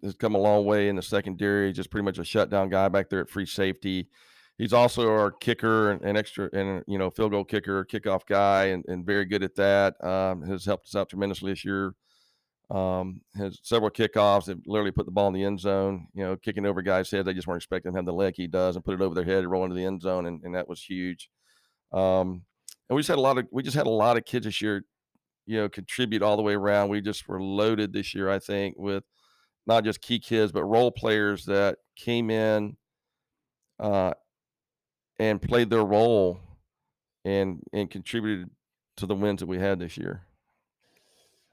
has 0.03 0.15
come 0.15 0.35
a 0.35 0.39
long 0.39 0.65
way 0.65 0.89
in 0.89 0.97
the 0.97 1.03
secondary. 1.03 1.73
Just 1.73 1.91
pretty 1.91 2.05
much 2.05 2.19
a 2.19 2.25
shutdown 2.25 2.69
guy 2.69 2.89
back 2.89 3.11
there 3.11 3.21
at 3.21 3.31
free 3.31 3.47
safety 3.47 4.09
he's 4.59 4.73
also 4.73 5.09
our 5.11 5.31
kicker 5.31 5.91
and, 5.91 6.03
and, 6.03 6.19
extra 6.19 6.49
and 6.53 6.83
you 6.87 6.99
know 6.99 7.11
field 7.11 7.33
goal 7.33 7.45
kicker, 7.45 7.85
kickoff 7.85 8.27
guy, 8.27 8.67
and, 8.67 8.85
and 8.87 9.05
very 9.05 9.25
good 9.25 9.43
at 9.43 9.55
that. 9.57 10.03
Um, 10.05 10.43
has 10.43 10.65
helped 10.65 10.89
us 10.89 10.97
out 10.97 11.09
tremendously 11.09 11.53
this 11.53 11.65
year. 11.65 11.95
Um, 12.69 13.21
has 13.37 13.61
several 13.63 13.91
kickoffs 13.91 14.47
that 14.47 14.67
literally 14.67 14.91
put 14.91 15.07
the 15.07 15.13
ball 15.13 15.29
in 15.29 15.35
the 15.35 15.45
end 15.45 15.61
zone. 15.61 16.09
You 16.15 16.25
know, 16.25 16.37
kicking 16.37 16.67
over 16.67 16.83
guys' 16.83 17.11
heads. 17.11 17.27
They 17.27 17.35
just 17.35 17.47
weren't 17.47 17.63
expecting 17.63 17.91
him 17.91 17.95
to 17.95 17.99
have 17.99 18.07
the 18.07 18.13
leg 18.13 18.35
he 18.37 18.47
does 18.47 18.77
and 18.77 18.85
put 18.85 18.95
it 18.95 19.03
over 19.03 19.15
their 19.15 19.25
head 19.25 19.39
and 19.39 19.51
roll 19.51 19.65
into 19.65 19.77
the 19.77 19.85
end 19.85 20.03
zone, 20.03 20.27
and, 20.27 20.43
and 20.43 20.55
that 20.55 20.69
was 20.69 20.83
huge. 20.83 21.31
Um, 21.93 22.43
and 22.89 22.97
we 22.97 23.03
just 23.03 23.09
had 23.09 23.19
a 23.19 23.21
lot 23.21 23.39
of 23.39 23.47
we 23.51 23.63
just 23.63 23.77
had 23.77 23.87
a 23.87 23.91
lot 23.91 24.17
of 24.17 24.25
kids 24.25 24.47
this 24.47 24.61
year. 24.61 24.85
You 25.47 25.59
know, 25.59 25.69
contribute 25.69 26.23
all 26.23 26.37
the 26.37 26.43
way 26.43 26.55
around. 26.55 26.89
We 26.89 27.01
just 27.01 27.29
were 27.29 27.41
loaded 27.41 27.93
this 27.93 28.15
year, 28.15 28.29
I 28.29 28.41
think, 28.41 28.75
with 28.79 29.05
not 29.67 29.85
just 29.85 30.01
key 30.01 30.19
kids, 30.19 30.51
but 30.51 30.65
role 30.65 30.91
players 30.91 31.45
that 31.45 31.79
came 31.95 32.31
in 32.31 32.77
uh, 33.79 34.13
and 35.19 35.41
played 35.41 35.71
their 35.71 35.85
role 35.85 36.41
and 37.25 37.63
and 37.73 37.91
contributed 37.91 38.51
to 38.97 39.07
the 39.07 39.15
wins 39.15 39.41
that 39.41 39.47
we 39.47 39.59
had 39.59 39.79
this 39.79 39.97
year. 39.97 40.23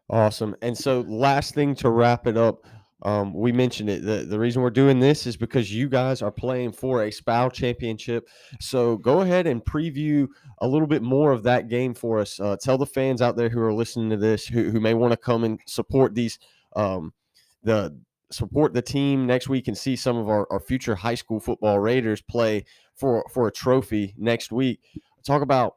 Awesome. 0.09 0.55
And 0.61 0.77
so, 0.77 1.01
last 1.01 1.55
thing 1.55 1.75
to 1.75 1.89
wrap 1.89 2.27
it 2.27 2.37
up, 2.37 2.65
um, 3.03 3.33
we 3.33 3.51
mentioned 3.51 3.89
it. 3.89 4.03
The, 4.03 4.25
the 4.25 4.39
reason 4.39 4.61
we're 4.61 4.69
doing 4.69 4.99
this 4.99 5.27
is 5.27 5.37
because 5.37 5.73
you 5.73 5.89
guys 5.89 6.21
are 6.21 6.31
playing 6.31 6.71
for 6.71 7.03
a 7.03 7.11
SPAL 7.11 7.51
championship. 7.51 8.27
So, 8.59 8.97
go 8.97 9.21
ahead 9.21 9.45
and 9.45 9.63
preview 9.63 10.27
a 10.59 10.67
little 10.67 10.87
bit 10.87 11.03
more 11.03 11.31
of 11.31 11.43
that 11.43 11.67
game 11.67 11.93
for 11.93 12.19
us. 12.19 12.39
Uh, 12.39 12.55
tell 12.55 12.77
the 12.77 12.85
fans 12.85 13.21
out 13.21 13.35
there 13.35 13.49
who 13.49 13.61
are 13.61 13.73
listening 13.73 14.09
to 14.09 14.17
this 14.17 14.47
who, 14.47 14.69
who 14.69 14.79
may 14.79 14.93
want 14.93 15.11
to 15.11 15.17
come 15.17 15.43
and 15.43 15.59
support 15.65 16.15
these 16.15 16.39
um, 16.75 17.13
the 17.63 17.97
support 18.31 18.73
the 18.73 18.81
team 18.81 19.27
next 19.27 19.47
week 19.47 19.67
and 19.67 19.77
see 19.77 19.95
some 19.95 20.17
of 20.17 20.27
our, 20.27 20.47
our 20.51 20.59
future 20.59 20.95
high 20.95 21.15
school 21.15 21.39
football 21.39 21.79
Raiders 21.79 22.21
play 22.21 22.65
for 22.95 23.25
for 23.31 23.47
a 23.47 23.51
trophy 23.51 24.13
next 24.17 24.51
week. 24.51 24.79
Talk 25.25 25.41
about 25.41 25.75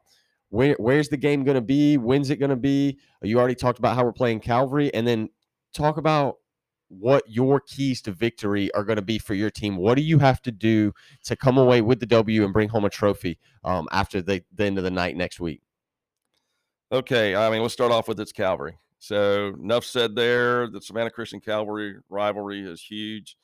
where 0.49 0.75
where's 0.79 1.09
the 1.09 1.17
game 1.17 1.43
going 1.43 1.55
to 1.55 1.61
be? 1.61 1.97
When's 1.97 2.29
it 2.29 2.37
going 2.37 2.49
to 2.49 2.55
be? 2.55 2.97
You 3.21 3.39
already 3.39 3.55
talked 3.55 3.79
about 3.79 3.95
how 3.95 4.03
we're 4.03 4.13
playing 4.13 4.39
Calvary, 4.39 4.93
and 4.93 5.05
then 5.05 5.29
talk 5.73 5.97
about 5.97 6.37
what 6.89 7.23
your 7.27 7.59
keys 7.59 8.01
to 8.01 8.11
victory 8.11 8.73
are 8.73 8.83
going 8.83 8.95
to 8.97 9.01
be 9.01 9.19
for 9.19 9.33
your 9.33 9.49
team. 9.49 9.75
What 9.77 9.95
do 9.95 10.01
you 10.01 10.19
have 10.19 10.41
to 10.43 10.51
do 10.51 10.93
to 11.25 11.35
come 11.35 11.57
away 11.57 11.81
with 11.81 11.99
the 11.99 12.05
W 12.05 12.43
and 12.43 12.53
bring 12.53 12.69
home 12.69 12.85
a 12.85 12.89
trophy 12.89 13.39
um, 13.63 13.87
after 13.91 14.21
the, 14.21 14.43
the 14.55 14.65
end 14.65 14.77
of 14.77 14.83
the 14.83 14.91
night 14.91 15.17
next 15.17 15.39
week? 15.39 15.61
Okay, 16.91 17.35
I 17.35 17.49
mean, 17.49 17.61
let's 17.61 17.73
start 17.73 17.91
off 17.91 18.07
with 18.07 18.19
its 18.19 18.31
Calvary. 18.31 18.77
So 18.99 19.53
enough 19.59 19.83
said 19.83 20.15
there. 20.15 20.67
The 20.67 20.81
Savannah 20.81 21.11
Christian 21.11 21.41
Calvary 21.41 21.97
rivalry 22.09 22.61
is 22.61 22.81
huge 22.81 23.37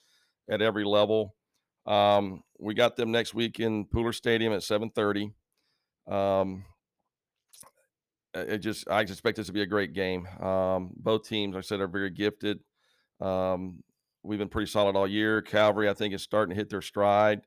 at 0.50 0.62
every 0.62 0.86
level. 0.86 1.36
Um, 1.86 2.44
we 2.60 2.74
got 2.74 2.96
them 2.96 3.12
next 3.12 3.34
week 3.34 3.60
in 3.60 3.86
Pooler 3.86 4.16
Stadium 4.16 4.54
at 4.54 4.62
7:30. 4.62 5.34
Um, 6.08 6.66
it 8.34 8.60
just 8.60 8.90
I 8.90 9.02
expect 9.02 9.38
this 9.38 9.48
to 9.48 9.54
be 9.54 9.62
a 9.62 9.68
great 9.68 9.94
game. 9.94 10.28
Um, 10.40 10.92
both 10.96 11.28
teams, 11.28 11.54
like 11.56 11.64
I 11.64 11.68
said, 11.68 11.82
are 11.82 11.88
very 11.88 12.10
gifted. 12.10 12.60
Um, 13.24 13.84
we've 14.24 14.40
been 14.40 14.50
pretty 14.50 14.70
solid 14.70 14.96
all 14.96 15.08
year. 15.08 15.42
Calvary, 15.42 15.90
I 15.90 15.94
think, 15.94 16.14
is 16.14 16.22
starting 16.22 16.54
to 16.54 16.60
hit 16.60 16.70
their 16.70 16.82
stride, 16.82 17.42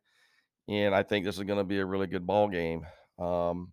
and 0.68 0.94
I 0.94 1.02
think 1.02 1.24
this 1.24 1.36
is 1.36 1.44
going 1.44 1.58
to 1.58 1.64
be 1.64 1.78
a 1.78 1.86
really 1.86 2.06
good 2.06 2.26
ball 2.26 2.48
game. 2.48 2.86
Um, 3.18 3.72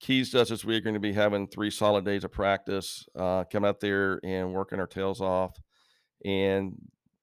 keys 0.00 0.30
to 0.30 0.40
us 0.40 0.50
this 0.50 0.64
week 0.64 0.82
are 0.82 0.84
going 0.84 0.94
to 0.94 1.00
be 1.00 1.12
having 1.12 1.48
three 1.48 1.70
solid 1.70 2.04
days 2.04 2.24
of 2.24 2.32
practice, 2.32 3.06
uh, 3.16 3.44
come 3.50 3.64
out 3.64 3.80
there 3.80 4.20
and 4.24 4.54
working 4.54 4.78
our 4.78 4.86
tails 4.86 5.20
off, 5.20 5.56
and 6.24 6.74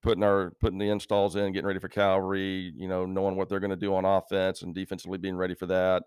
putting 0.03 0.23
our 0.23 0.51
putting 0.59 0.77
the 0.77 0.89
installs 0.89 1.35
in, 1.35 1.53
getting 1.53 1.67
ready 1.67 1.79
for 1.79 1.89
Calvary. 1.89 2.73
You 2.75 2.87
know, 2.87 3.05
knowing 3.05 3.37
what 3.37 3.49
they're 3.49 3.59
going 3.59 3.69
to 3.71 3.75
do 3.75 3.95
on 3.95 4.05
offense 4.05 4.61
and 4.61 4.75
defensively 4.75 5.17
being 5.17 5.37
ready 5.37 5.55
for 5.55 5.65
that. 5.67 6.03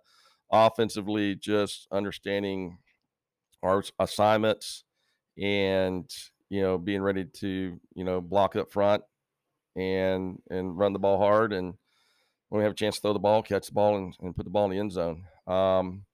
Offensively, 0.52 1.34
just 1.34 1.86
understanding 1.92 2.78
our 3.62 3.82
assignments 3.98 4.84
and 5.36 6.08
you 6.50 6.62
know, 6.62 6.78
being 6.78 7.02
ready 7.02 7.24
to, 7.24 7.78
you 7.94 8.04
know, 8.04 8.20
block 8.20 8.56
up 8.56 8.72
front 8.72 9.02
and 9.76 10.40
and 10.50 10.78
run 10.78 10.92
the 10.92 10.98
ball 10.98 11.18
hard 11.18 11.52
and 11.52 11.74
when 12.48 12.60
we 12.60 12.64
have 12.64 12.72
a 12.72 12.76
chance 12.76 12.96
to 12.96 13.02
throw 13.02 13.12
the 13.12 13.18
ball, 13.18 13.42
catch 13.42 13.66
the 13.66 13.74
ball 13.74 13.96
and, 13.96 14.14
and 14.20 14.34
put 14.34 14.44
the 14.44 14.50
ball 14.50 14.64
in 14.64 14.70
the 14.70 14.78
end 14.78 14.92
zone. 14.92 15.24
Um, 15.46 16.04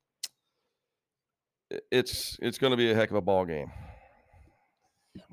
it's 1.91 2.37
it's 2.41 2.59
going 2.59 2.73
to 2.73 2.77
be 2.77 2.91
a 2.91 2.95
heck 2.95 3.11
of 3.11 3.17
a 3.17 3.21
ball 3.21 3.45
game. 3.45 3.71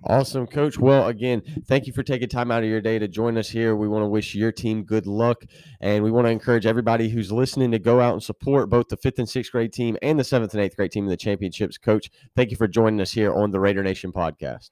Awesome, 0.03 0.47
coach. 0.47 0.79
Well, 0.79 1.07
again, 1.07 1.43
thank 1.65 1.85
you 1.85 1.93
for 1.93 2.03
taking 2.03 2.27
time 2.27 2.51
out 2.51 2.63
of 2.63 2.69
your 2.69 2.81
day 2.81 2.97
to 2.97 3.07
join 3.07 3.37
us 3.37 3.49
here. 3.49 3.75
We 3.75 3.87
want 3.87 4.03
to 4.03 4.07
wish 4.07 4.33
your 4.33 4.51
team 4.51 4.83
good 4.83 5.05
luck, 5.05 5.43
and 5.79 6.03
we 6.03 6.11
want 6.11 6.25
to 6.25 6.31
encourage 6.31 6.65
everybody 6.65 7.09
who's 7.09 7.31
listening 7.31 7.71
to 7.71 7.79
go 7.79 7.99
out 7.99 8.13
and 8.13 8.23
support 8.23 8.69
both 8.69 8.87
the 8.87 8.97
fifth 8.97 9.19
and 9.19 9.29
sixth 9.29 9.51
grade 9.51 9.73
team 9.73 9.97
and 10.01 10.19
the 10.19 10.23
seventh 10.23 10.53
and 10.53 10.63
eighth 10.63 10.75
grade 10.75 10.91
team 10.91 11.03
in 11.03 11.09
the 11.09 11.17
championships. 11.17 11.77
Coach, 11.77 12.09
thank 12.35 12.51
you 12.51 12.57
for 12.57 12.67
joining 12.67 12.99
us 12.99 13.11
here 13.11 13.33
on 13.33 13.51
the 13.51 13.59
Raider 13.59 13.83
Nation 13.83 14.11
podcast. 14.11 14.71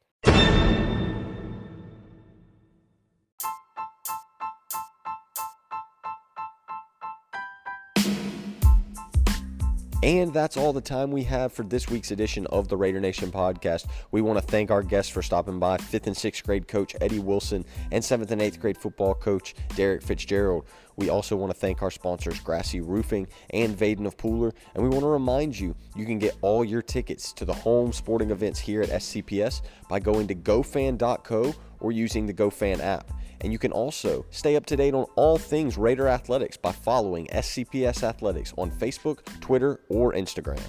And 10.10 10.34
that's 10.34 10.58
all 10.58 10.74
the 10.74 10.82
time 10.82 11.12
we 11.12 11.22
have 11.26 11.54
for 11.54 11.62
this 11.62 11.88
week's 11.88 12.10
edition 12.10 12.48
of 12.48 12.68
the 12.68 12.76
Raider 12.76 13.00
Nation 13.00 13.32
podcast. 13.32 13.86
We 14.10 14.24
want 14.24 14.40
to 14.40 14.44
thank 14.44 14.72
our 14.72 14.82
guests 14.82 15.12
for 15.12 15.22
stopping 15.22 15.60
by 15.60 15.78
fifth 15.78 16.08
and 16.08 16.18
sixth 16.18 16.44
grade 16.44 16.68
coach 16.68 16.96
Eddie 17.00 17.20
Wilson 17.20 17.64
and 17.92 18.04
seventh 18.04 18.32
and 18.32 18.42
eighth 18.42 18.60
grade 18.60 18.76
football 18.76 19.14
coach 19.14 19.54
Derek 19.76 20.02
Fitzgerald. 20.02 20.66
We 20.96 21.10
also 21.10 21.36
want 21.36 21.54
to 21.54 21.58
thank 21.60 21.84
our 21.84 21.92
sponsors, 21.92 22.40
Grassy 22.40 22.82
Roofing 22.82 23.28
and 23.52 23.78
Vaden 23.78 24.08
of 24.08 24.18
Pooler. 24.18 24.52
And 24.74 24.84
we 24.84 24.90
want 24.90 25.02
to 25.02 25.10
remind 25.10 25.60
you, 25.60 25.76
you 25.96 26.08
can 26.08 26.18
get 26.18 26.36
all 26.42 26.66
your 26.66 26.82
tickets 26.82 27.32
to 27.34 27.46
the 27.46 27.54
home 27.54 27.94
sporting 27.94 28.32
events 28.32 28.60
here 28.60 28.82
at 28.82 28.90
SCPS 28.90 29.62
by 29.90 30.00
going 30.00 30.26
to 30.26 30.34
gofan.co 30.34 31.54
or 31.80 31.92
using 31.92 32.26
the 32.26 32.34
GoFan 32.34 32.80
app. 32.80 33.12
And 33.42 33.54
you 33.54 33.60
can 33.60 33.72
also 33.72 34.26
stay 34.32 34.56
up 34.56 34.66
to 34.68 34.76
date 34.76 34.94
on 34.94 35.06
all 35.16 35.38
things 35.38 35.78
Raider 35.78 36.08
Athletics 36.08 36.58
by 36.58 36.72
following 36.72 37.28
SCPS 37.28 38.04
Athletics 38.04 38.54
on 38.58 38.72
Facebook, 38.72 39.20
Twitter, 39.40 39.80
or 39.90 40.14
Instagram. 40.14 40.60